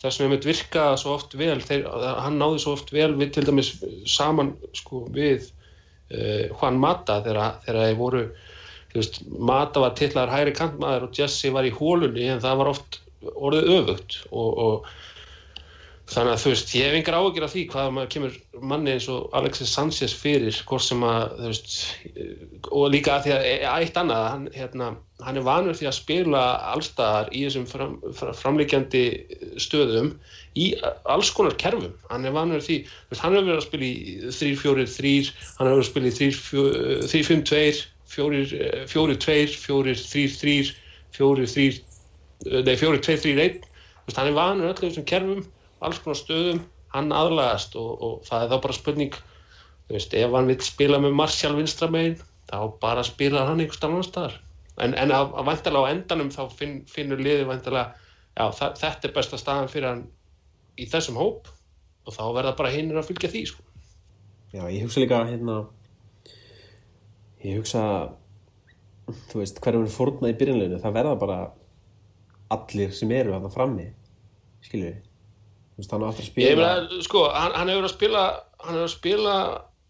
[0.00, 1.86] Þess vegna mitt virka svo oft vel þeir,
[2.22, 3.72] hann náði svo oft vel við til dæmis
[4.10, 8.26] saman sko, við uh, Juan Mata þegar, þeir voru
[8.94, 13.00] veist, Mata var tillaður hægri kantmaður og Jesse var í hólunni en það var oft
[13.34, 14.90] orðið öfugt og, og
[16.06, 18.34] þannig að þú veist, ég hef engar áhyggjur af því hvað maður kemur
[18.70, 21.74] manni eins og Alexis Sanchez fyrir, hvort sem að þú veist,
[22.70, 24.90] og líka að því að eitt annað, hann, hérna,
[25.26, 26.44] hann er vanur því að spila
[26.74, 29.04] allstaðar í þessum fram, fram, framlíkjandi
[29.62, 30.12] stöðum
[30.54, 30.68] í
[31.10, 31.96] alls konar kerfum.
[32.12, 32.78] Hann er vanur því,
[33.10, 36.16] veist, hann hefur verið að spila í 3-4-3, hann hefur verið að spila í
[37.10, 40.74] 3-5-2 4-2, 4-2 4-3-3
[41.16, 43.64] 4-3 nei 4-2-3-1
[44.14, 45.44] hann er vanur öllum þessum kerfum
[45.86, 46.62] alls konar stöðum,
[46.94, 49.18] hann aðlagast og, og það er þá bara spurning
[49.86, 52.18] þú veist, ef hann vil spila með Martial vinstramegin,
[52.50, 54.40] þá bara spila hann einhvers annar staðar
[54.82, 59.08] en, en að, að væntalega á endanum þá finn, finnur liðið væntalega, já þa þetta
[59.08, 60.04] er besta staðan fyrir hann
[60.76, 61.48] í þessum hóp
[62.06, 63.64] og þá verða bara hinnir að fylgja því sko.
[64.54, 65.56] Já, ég hugsa líka hérna
[67.44, 67.82] ég hugsa
[69.30, 71.38] þú veist, hverjum er fórnað í byrjanleginu það verða bara
[72.54, 73.86] allir sem eru þarna frammi
[74.66, 75.05] skilju við þú veist,
[75.76, 78.22] hann á aftur að spila Ég meina, sko, hann, hann hefur að spila
[78.64, 79.34] hann hefur að spila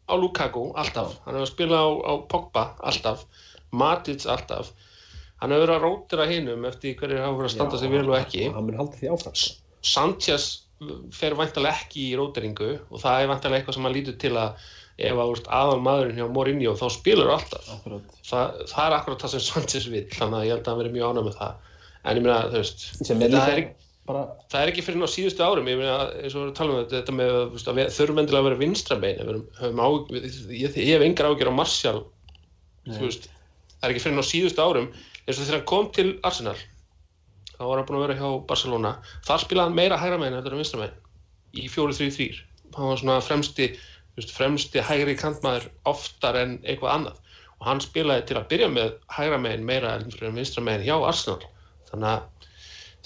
[0.06, 3.24] á Lukaku alltaf, hann hefur að spila á, á Pogba alltaf,
[3.72, 4.72] Matic alltaf.
[5.42, 8.46] Hann hefur að rótira hinum eftir hverju hafa verið að standa sig vel og ekki.
[8.48, 9.56] og hann mun halda því áfram sko.
[9.86, 10.46] Sanchez
[11.16, 14.66] fer væntalega ekki í róteringu og það er væntalega eitthvað sem hann lítur til að
[14.96, 17.66] ef að aðal maðurinn hjá Mourinho þá spilur alltaf.
[17.74, 18.14] Akkurat.
[18.24, 21.10] það, er akkurat það sem Sanchez vil þannig að ég held að hann verið mjög
[21.10, 21.72] ánæg með það.
[22.06, 25.42] En ég meina, þú veist það er, ekki- bara það er ekki fyrir ná síðustu
[25.44, 27.80] árum ég meina, eins og við erum að tala um þetta, þetta með veist, að
[27.96, 29.88] þurfum endilega að vera vinstra bein við höfum- höfum á,
[30.54, 31.98] ég, hef engar ágjör á Martial
[32.86, 33.28] þú veist,
[33.76, 34.88] það er ekki fyrir ná síðustu árum
[35.26, 36.56] eins og þegar hann kom til Arsenal
[37.56, 38.90] þá var hann búin að vera hjá Barcelona.
[39.26, 41.02] Þar spilaði hann meira hægra megin heldur en vinstra megin
[41.56, 42.42] í 4-3-3
[42.76, 43.68] hann var svona fremsti
[44.16, 47.20] veist, fremsti hægri kantmaður oftar en eitthvað annað.
[47.56, 51.40] Og hann spilaði til að byrja með hægra megin meira en vinstra megin hjá Arsenal.
[51.88, 52.35] Þannig að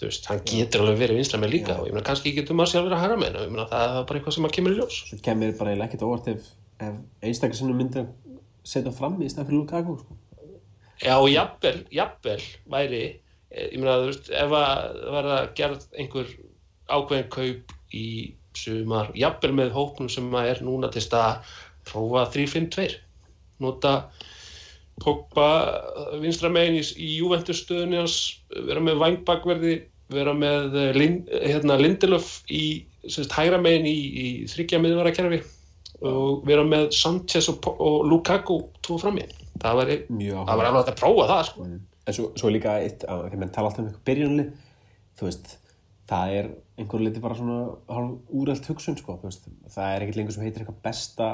[0.00, 1.80] þú veist, hann getur alveg verið vinstra megin líka Já.
[1.82, 3.98] og ég meina kannski getur maður sér að vera hægra megin og ég meina það
[3.98, 6.50] er bara eitthvað sem að kemur í ljós svo kemur bara eiginlega ekkert óvart ef,
[6.80, 8.10] ef sinnum myndir að
[8.64, 10.16] setja fram í stað fyrir Lukaku sko.
[11.00, 13.04] Já, jafnvel, jafnvel væri,
[13.50, 16.34] eh, ég meina, þú veist, ef að verða gerð einhver
[16.90, 21.46] ákveðin kaup í sumar, jafnvel með hópnum sem að er núna til stað,
[21.88, 22.98] prófa 3-5-2,
[23.60, 23.94] nota
[25.00, 25.48] Pogba
[26.20, 28.16] vinstra megin í, í hans,
[28.52, 29.74] vera með vangbakverði,
[30.10, 31.00] vera með eh,
[31.46, 32.64] hérna, Lindelöf í
[33.06, 35.40] semst, hægra megin í, í þryggja miðvarakerfi
[36.06, 38.98] og vera með Sanchez og, og Lukaku tvo
[39.80, 41.66] væri mjög það var alveg hægt að prófa það sko.
[41.70, 44.46] en svo, svo líka eitt þegar menn tala alltaf um eitthvað byrjunli
[45.20, 45.50] þú veist,
[46.10, 46.50] það er
[46.80, 47.58] einhver liti bara svona
[47.92, 51.30] hálf úrælt hugsun sko, veist, það er ekkert lengur sem heitir eitthvað besta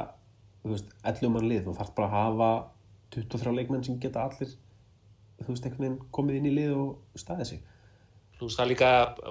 [0.65, 2.51] þú veist, ellum mann lið, þú þarf bara að hafa
[3.15, 7.53] 23 leikmenn sem geta allir þú veist, einhvern veginn komið inn í lið og staðið
[7.53, 7.65] sig
[8.37, 8.91] Þú veist það líka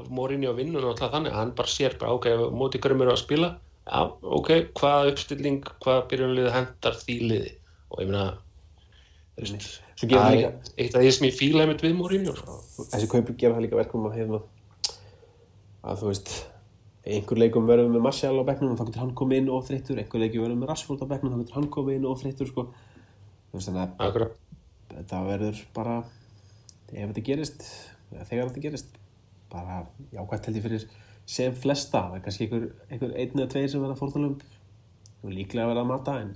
[0.09, 3.21] morinni á vinnun og alltaf þannig hann bara sér bara ok, móti hverjum eru að
[3.21, 3.51] spila.
[3.85, 4.01] Já,
[4.39, 4.49] ok,
[4.79, 7.51] hvaða uppstilling hvaða byrjunlið hendar því liði?
[7.93, 8.41] Og ég meina það
[9.35, 10.45] það er
[10.79, 14.05] eitt af því sem ég fílaði með við morinni þessi kaupur gera það líka verkum
[14.07, 14.39] að hefna
[15.85, 16.31] að þú veist
[17.05, 19.99] einhver leikum verður með Marcial á bekknum og þá getur hann komið inn og þreyttur,
[20.01, 22.49] einhver leikum verður með Rashford á bekknum og þá getur hann komið inn og þreyttur
[22.49, 22.65] sko.
[23.55, 24.21] þannig að
[24.95, 25.97] þetta verður bara
[26.93, 27.67] ef þetta gerist
[28.23, 28.97] þegar þetta gerist.
[29.51, 29.83] Bara
[30.15, 30.87] jákvæmt held ég fyrir
[31.25, 32.01] sem flesta?
[32.09, 34.43] Það er kannski einhver, einhver einn eða tveir sem verða fórtalömb
[35.25, 36.33] og líklega verða að mata en,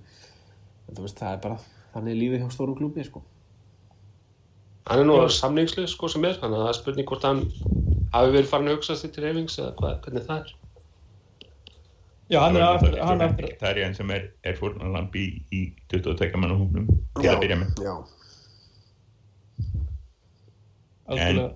[0.88, 1.60] en þú veist það er bara
[1.94, 3.24] þannig lífið hjá stórum klúbi sko.
[4.90, 7.44] Hann er nú samningslið sko sem er þannig að það er spurning hvort hann
[8.14, 10.56] hafi verið farin að hugsa sér til reyfings eða hvað, hvernig það er.
[12.30, 15.62] Já, hann er Það aftur, er Það er hann sem er, er fórnalamb í, í
[15.90, 17.84] 22 manna hófnum til að byrja með.
[17.86, 17.94] Já.
[21.10, 21.50] algjörlega.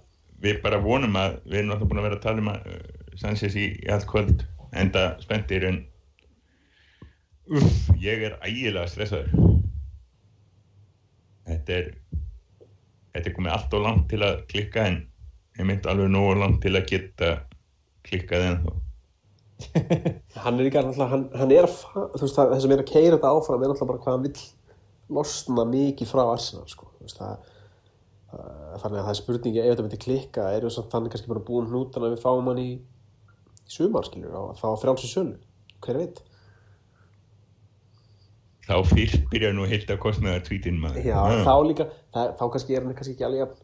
[0.44, 2.84] Við bara vonum að við erum náttúrulega búin að vera að tala um að uh,
[3.22, 5.80] Sanchez í, í allt kvöld enda spenntir en
[7.54, 9.32] uff, ég er ægilega stressaður
[11.48, 11.89] þetta er
[13.14, 15.04] þetta er komið allt og langt til að klikka en
[15.60, 17.36] ég myndi alveg nógu langt til að geta
[18.08, 18.80] klikkað ennþá
[20.44, 21.78] hann er líka náttúrulega, hann, hann er að
[22.20, 24.48] veist það, sem er að keira þetta áfram er náttúrulega bara hvað hann vill
[25.14, 26.89] losna mikið frá Arsenal sko.
[26.98, 27.52] Þú veist, það,
[28.82, 31.68] þannig að það er spurningi ef þetta myndi klikka, eru samt þannig kannski bara búin
[31.70, 35.38] hnútan að við fáum hann í, í sumar skiljur, og þá frjálsi sölu
[35.84, 36.22] hver veit?
[38.64, 41.04] Þá fyrst byrjar nú heilt að kostnaðar tvítin maður.
[41.04, 41.44] Já, Ah.
[41.44, 43.60] þá líka, það, þá kannski er hann kannski ekki alveg jafn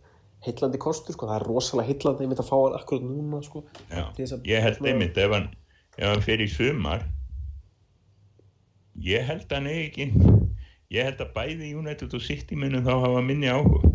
[0.45, 4.33] heillandi kostur, sko, það er rosalega heillandi einmitt að fá hann akkurat núna, sko þess
[4.35, 5.49] að- ég held einmitt ef hann,
[5.97, 7.05] ef hann fer í sumar
[8.99, 10.05] ég held að hann ekki
[10.91, 13.88] ég held að bæði United og City munum þá hafa minni áhuga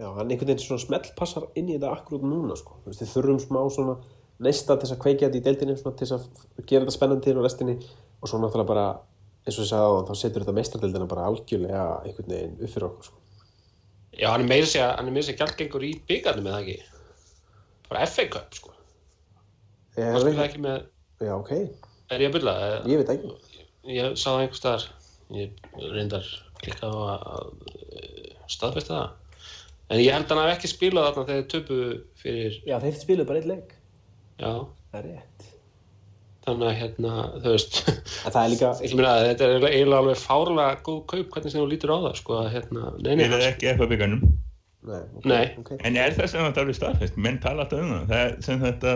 [0.00, 2.78] Já, hann einhvern veginn svona smellpassar inn í þetta akkurat núna, sko.
[2.84, 3.96] Þú veist, þið þurfum smá svona
[4.40, 7.34] neista til þess að kveikja þetta í deildinni, svona til þess að gera þetta spennandi
[7.36, 7.74] og restinni
[8.20, 8.86] og svo náttúrulega bara,
[9.44, 12.88] eins og ég sagði á þá setur þetta meistardildina bara algjörlega einhvern veginn upp fyrir
[12.88, 13.20] okkur, sko.
[14.16, 16.78] Já, hann er meira sér, hann er meira sér gjaldgengur í byggarnum eða ekki
[17.90, 18.72] bara FA Cup sko
[19.98, 20.82] Ég, hann spilaði ekki með,
[21.20, 21.52] Já, ok,
[22.10, 22.54] er ég að bylla?
[22.88, 23.32] ég veit ekki.
[23.90, 24.84] Ég sá það einhvers staðar
[25.36, 26.26] ég reyndar
[26.62, 29.16] klikkað á að, að staðfesta það
[29.90, 31.78] en ég held að hann hafi ekki spilað þarna þegar þið töpu
[32.22, 33.72] fyrir, Já, þeir spiluðu bara eitt leik.
[34.40, 34.52] já,
[34.90, 35.48] Það er rétt.
[36.46, 37.14] þannig að hérna,
[37.44, 37.80] þú veist
[38.24, 41.60] það er líka, ég meina að þetta er eiginlega alveg fárlega góð kaup hvernig sem
[41.60, 44.22] þú lítur á það, sko, að hérna, nei, nei, Við erum ekki FA byggarnum
[44.80, 45.42] nei, ok, Nei.
[45.60, 45.70] ok.
[45.84, 47.16] En er það sem þetta alveg staðfest?
[47.20, 48.04] Menn tala alltaf um það.
[48.08, 48.92] Það er sem þetta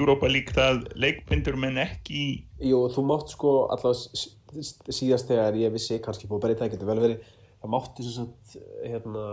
[0.00, 5.70] Europa League það leikpindur menn ekki í Jú, þú mátt sko allavega síðast þegar ég
[5.76, 7.30] vissi kannski búið að breyta það getur vel verið
[7.62, 9.24] það máttu sem sagt hérna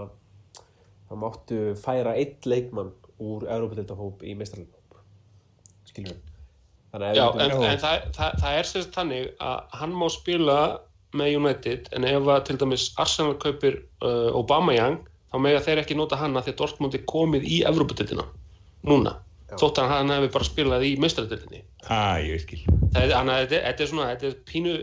[1.09, 4.99] það máttu færa einn leikmann úr Európa-deltahóp í meistarleikahóp
[5.89, 6.33] skilur við
[6.95, 10.59] þannig að Já, en, en það, það, það er sérst þannig að hann má spila
[11.15, 14.99] með United en ef að til dæmis Arsenal kaupir uh, Aubameyang
[15.31, 18.25] þá mega þeir ekki nota hann að því að Dortmund er komið í Evróputildina
[18.87, 19.15] núna
[19.49, 19.57] Já.
[19.61, 20.93] þótt að hann hefur bara spilað í
[22.41, 22.61] skil.
[22.95, 24.75] það er, hann, þetta, er- þetta er svona þetta er pínu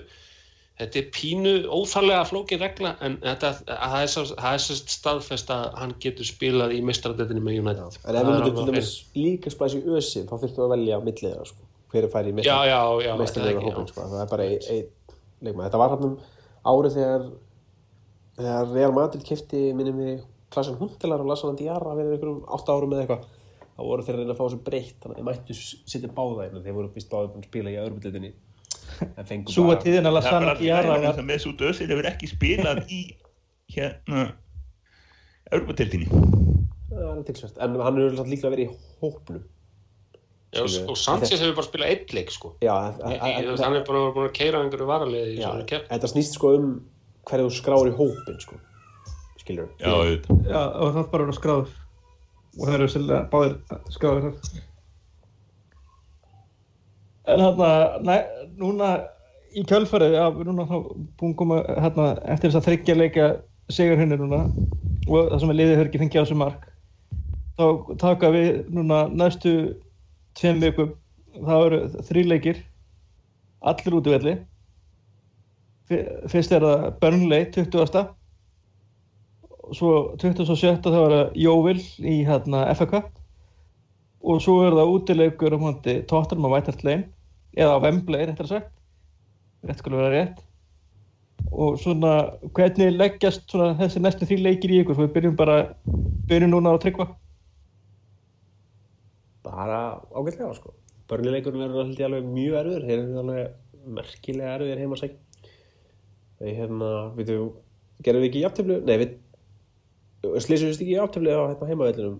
[0.81, 5.67] þetta er pínu óþarlega flókin regla en þetta, að það er, er sérst staðfest að
[5.81, 8.01] hann getur spilað í meistaratildinni með United.
[8.07, 11.01] En ef við myndum til dæmis líka splæs í ösi þá þurftum við að velja
[11.07, 11.69] milliða sko.
[11.93, 14.09] hver er færi í meistarleikahópin ekki, sko.
[14.09, 14.87] það er bara einn ein
[15.45, 16.19] leikmann þetta var hann um
[16.73, 17.27] árið þegar
[18.39, 20.15] þegar Real Madrid kefti minnum við
[20.53, 23.29] Klasan Hundelar og Lassan Diarra fyrir einhverjum 8 árum eða eitthvað.
[23.73, 25.55] Þá voru þeir að reyna að fá þessu breytt þannig að þeir mættu
[25.93, 28.33] setja báða inn þeir voru vist báða búin að spila í öðrubildetinni
[29.53, 32.09] Súa tíðin að Það er Lasana bara alltaf Diarra lægum var sem Mesut Özil hefur
[32.13, 33.01] ekki spilað í
[33.77, 34.27] hérna
[35.53, 36.09] Europatildinni.
[36.93, 39.43] það var tilsvært en hann er alltaf líklega verið í hópnum.
[40.53, 42.55] Já, og Sanchez hefur bara spilað einn leik sko.
[42.61, 45.53] Já, hann er bara búin að keira einhverju varaliði í já,
[45.89, 46.75] þetta snýst sko um
[47.29, 48.59] hverju þú skráir í hópin sko.
[49.43, 51.73] skilur Já, og það bara verið skráður
[52.53, 53.57] og það eru sérlega báðir
[53.95, 54.61] skráður þar
[57.31, 58.15] En hérna,
[58.59, 58.89] núna
[59.55, 60.81] í kjölfarið, já, við erum núna
[61.21, 63.27] búin að koma hérna eftir þess að þryggja leika
[63.73, 64.41] sigur henni núna
[65.07, 66.67] og það sem er liðið hefur ekki fengið á þessu mark
[67.61, 67.65] þá
[68.03, 69.53] taka við núna næstu
[70.39, 70.95] tveim vikum
[71.47, 72.63] það eru þrý leikir
[73.73, 74.35] allir út í velli
[75.91, 78.05] Fyr- fyrst er það Burnley 20.
[79.63, 80.83] og svo 27.
[80.83, 81.79] þá er það Jóvil
[82.13, 83.22] í hérna Cup
[84.23, 87.09] og svo er það útileikur á móti Tottenham á Lane
[87.57, 88.71] eða á Wembley réttar sagt.
[89.67, 90.39] Rétt skulle vera rétt.
[91.53, 92.13] Og svona
[92.55, 94.97] hvernig leggjast svona þessi næstu þrjí leikir í ykkur?
[94.97, 95.57] Svo við byrjum bara,
[96.31, 97.09] byrjum núna á að tryggva.
[99.43, 99.83] Bara
[100.15, 100.73] ágætlega sko.
[101.11, 102.89] Börnileikurinn verður ég alveg mjög erfiður.
[102.89, 105.21] Þeir eru alveg merkilega erfiðir heima að segja
[106.43, 107.39] þeir hérna, við þú
[108.03, 109.13] gerðum við ekki í aftöflu, nei við
[110.43, 112.17] slýsum við ekki í aftöflu á hérna, heimavellinum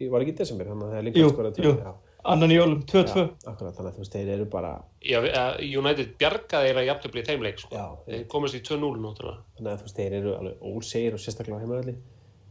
[0.00, 1.90] ég var ekki í desember, þannig að það er líka jú, tvö, já,
[2.32, 4.70] annan í jólum, 2-2 já, akkurat, þannig að þú veist, þeir eru bara
[5.00, 7.74] Já, eh, United bjargaði jafntöfli í þeim leik sko.
[7.74, 9.44] já, Þeir komast í 2-0 náttúrulega.
[9.58, 11.94] þannig að þú veist, þeir eru alveg ósegir og sérstaklega á heimavelli.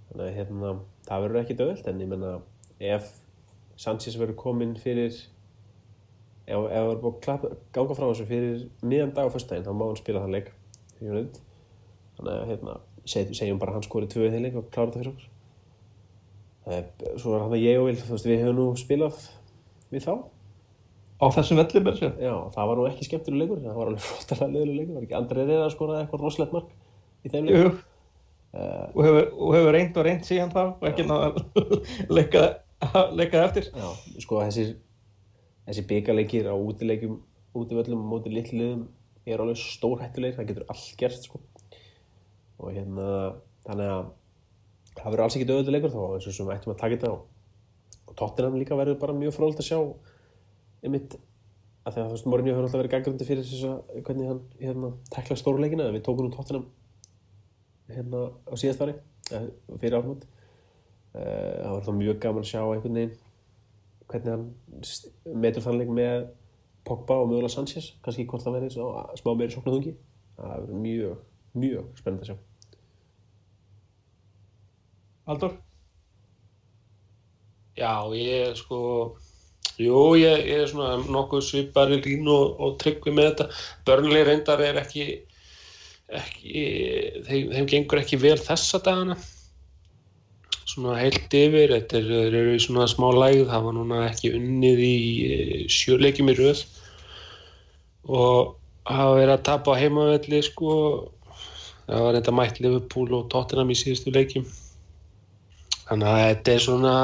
[0.10, 0.72] Þannig að hérna,
[1.06, 2.32] það verður ekki döðult en ég menna,
[2.80, 3.12] ef
[3.80, 5.14] Sanchez verður kominn fyrir
[6.50, 9.66] ef, ef það er búið að klappa, ganga frá þessu fyrir miðan dag á föstudaginn,
[9.68, 10.50] þá má hann spila þann leik
[11.00, 12.74] þannig að hérna,
[13.06, 15.28] seg, segjum bara að hann skori tvö í þeim leik og klára þetta fyrir okkur
[17.20, 19.24] svo er hann að ég og Vil þú veist, við hefum nú spilað
[19.94, 20.14] við þá.
[21.20, 24.04] Á þessum velli með þessu já, það var nú ekki skemmtileg leikur það var alveg
[24.08, 26.70] fróttalega leikur leikur, var ekki Andrei reyða að skora eitthvað rosalegt mark
[27.28, 27.58] í þeim leik?
[27.58, 27.72] Jú,
[28.60, 29.26] og hefur,
[29.58, 31.42] hefur reynd og reynd síðan þá og ekki náða að
[32.16, 32.46] leika,
[32.86, 33.68] það eftir.
[33.76, 33.90] Já,
[34.24, 34.66] sko þessi,
[35.68, 37.20] þessi byggarleikir á útileikjum,
[37.60, 38.88] útivöllum og móti litlu liðum
[39.28, 41.44] er alveg stórhættulegir, það getur allt gerst sko.
[42.60, 43.10] og hérna
[43.68, 44.08] þannig að
[45.00, 47.12] það verður alls ekki döðuleg leikur þá eins og sem við ættum að taka þetta
[47.14, 47.18] á.
[48.10, 49.80] Og Tottenham líka verður bara mjög fróðult að sjá
[50.84, 51.16] einmitt
[51.86, 54.42] að því að þú veist Mourinho hefur alltaf verið gangrandi fyrir þess að hvernig hann
[54.60, 56.68] hérna tekla stórleikina við tókum nú Tottenham
[57.90, 58.96] hérna á síðast ári
[59.34, 59.48] eh,
[59.80, 60.20] fyrir áfnum
[61.14, 63.16] það var þá mjög gaman að sjá einhvern veginn
[64.10, 66.28] hvernig hann metur þann leik með
[66.88, 69.96] Pogba og mögulega Sanchez kannski hvort það verði svo smá meiri sóknarhungi
[70.38, 71.18] það verður mjög,
[71.66, 72.49] mjög spennandi að sjá
[75.30, 75.58] Haldur?
[77.78, 78.80] Já, ég sko
[79.80, 83.46] Jú, ég, ég er svona nokkuð svipari lín og, og tryggvi með þetta.
[83.88, 85.06] Börnlega reyndar er ekki,
[86.20, 86.64] ekki
[87.30, 89.16] þeim, þeim gengur ekki vel þessa dagana.
[90.68, 94.84] Svona heilt yfir, þetta er, eru í svona smá lægð, það var núna ekki unnið
[94.84, 94.98] í
[95.30, 96.66] eh, sjöleikjum í röð
[98.10, 98.58] og
[98.90, 100.74] hafa verið að tapa á heimavelli sko.
[101.88, 104.44] Það var reynda mætt Liverpool og Tottenham í síðustu leikjum.
[105.90, 106.96] Þannig að þetta er svona,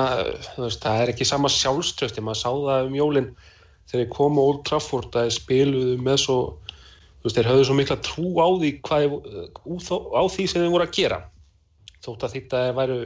[0.60, 3.30] veist, það er ekki sama sjálfströsti, maður sá það um jólinn
[3.90, 6.36] þegar þeir komu á Old Trafford að spiluðu með svo,
[7.26, 9.16] veist, þeir höfðu svo mikla trú á því, hvað,
[9.58, 11.20] á því sem þeir voru að gera.
[12.06, 13.00] Þótt að þetta væru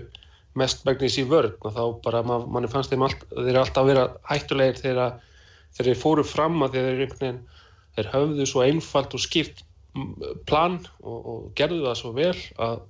[0.59, 3.83] mest megnis í vörn og þá bara, man, manni fannst þeim allt, þeir eru alltaf
[3.85, 5.17] að vera hættulegir þegar,
[5.79, 7.41] þeir fóru fram að þeir veginn,
[7.95, 9.63] þeir höfðu svo einfalt og skipt
[10.49, 12.81] plan og, og gerðu það svo vel að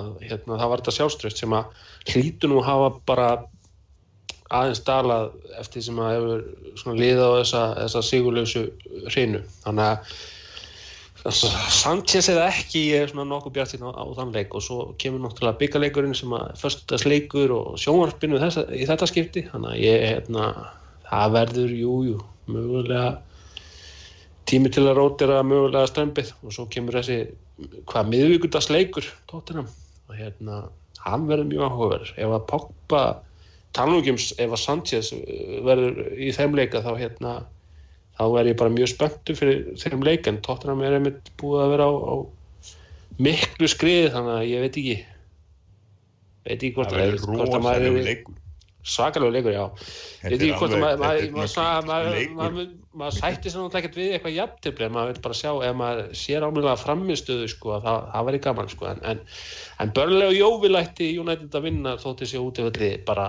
[0.00, 1.82] að hérna, það var þetta sjálfströst sem að
[2.12, 3.28] hlýtu nú hafa bara
[4.54, 6.46] aðeins dalað eftir sem að hefur
[6.80, 8.64] svona liða á þessa, þessa sigurlausu
[9.08, 9.42] hreinu.
[9.64, 10.14] Þannig að
[11.24, 14.54] þess að Sanchez eða ekki ég er svona nokkuð bjart á, á þann leik.
[14.54, 19.46] Og svo kemur náttúrulega byggarleikurinn sem að föstudast leikur og sjónvarpinu þessa, í þetta skipti.
[19.52, 20.50] Þannig að ég hérna,
[21.08, 23.14] það verður jújú, jú, mögulega
[24.48, 27.22] tími til að rótira mögulega strempið og svo kemur þessi
[27.88, 29.70] hvað miðvíkudagsleikur tóttinam
[30.08, 30.60] og hérna,
[31.04, 32.12] hann verður mjög áhugaverður.
[32.20, 33.02] Ef að Pogba
[33.76, 37.34] talnúkjums, ef að Sanchez uh, verður í þeim leika þá hérna
[38.14, 40.28] þá er ég bara mjög spenntur fyrir þeim leik.
[40.30, 42.14] En tóttinam er einmitt búið að vera á, á
[43.24, 44.96] miklu skriði þannig að ég veit ekki.
[46.44, 48.24] Veit ekki hvort Það verður hvort að maður er
[48.84, 49.64] svakalegu leikur, já.
[50.20, 52.72] Þetta er alveg- þetta er maður, leikur.
[52.94, 56.10] maður, sætti sér náttúrulega ekkert við eitthvað jafntefli en maður vil bara sjá ef maður
[56.20, 58.90] sér ámjölega framistöðu sko að það, það væri gaman sko.
[58.92, 59.22] En, en,
[59.80, 63.28] en börnlega og jóvilætti United að vinna þótti sér útiföldi bara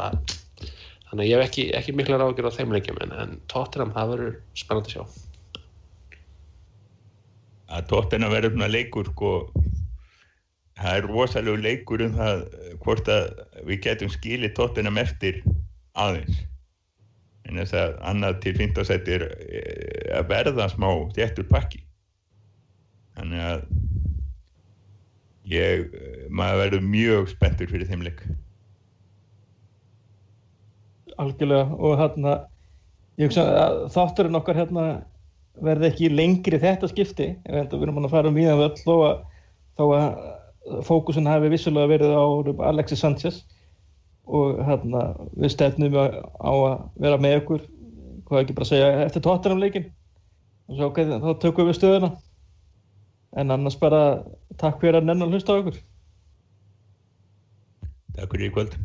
[1.05, 4.11] þannig að ég hef ekki, ekki mikla ráðgjör á þeim leikjum en, en Tottenham það
[4.15, 5.21] verður spennandi að sjá.
[7.75, 9.29] Að tóttina verður svona leikur sko,
[10.79, 13.29] það er rosalegu leikur um það eh, hvort að
[13.67, 15.41] við getum skilið tóttina eftir
[15.95, 16.41] aðeins.
[17.45, 21.83] En þess að annað til 15 seti er eh, að verða smá þéttur pakki.
[23.15, 23.63] Þannig að
[25.53, 28.25] ég, eh, maður verður mjög spenntur fyrir þeim leik.
[31.21, 32.39] Algjörlega og hérna
[33.15, 34.85] þátturinn okkar hérna
[35.63, 37.29] verði ekki lengri þetta skipti.
[37.47, 39.21] Við erum að fara um íðan völl þó að,
[39.79, 40.17] þó að
[40.85, 42.25] fókusin hafi vissulega verið á
[42.69, 43.43] Alexis Sanchez
[44.25, 45.03] og hérna
[45.37, 47.65] við stefnum á að vera með okkur
[48.25, 49.91] hvað ekki bara segja eftir tóttunum leikin
[50.69, 52.15] og svo okay, þá tökum við stöðuna.
[53.37, 54.23] En annars bara
[54.57, 55.77] takk fyrir að nennan hlusta á okkur
[58.15, 58.77] Takk fyrir í kvöld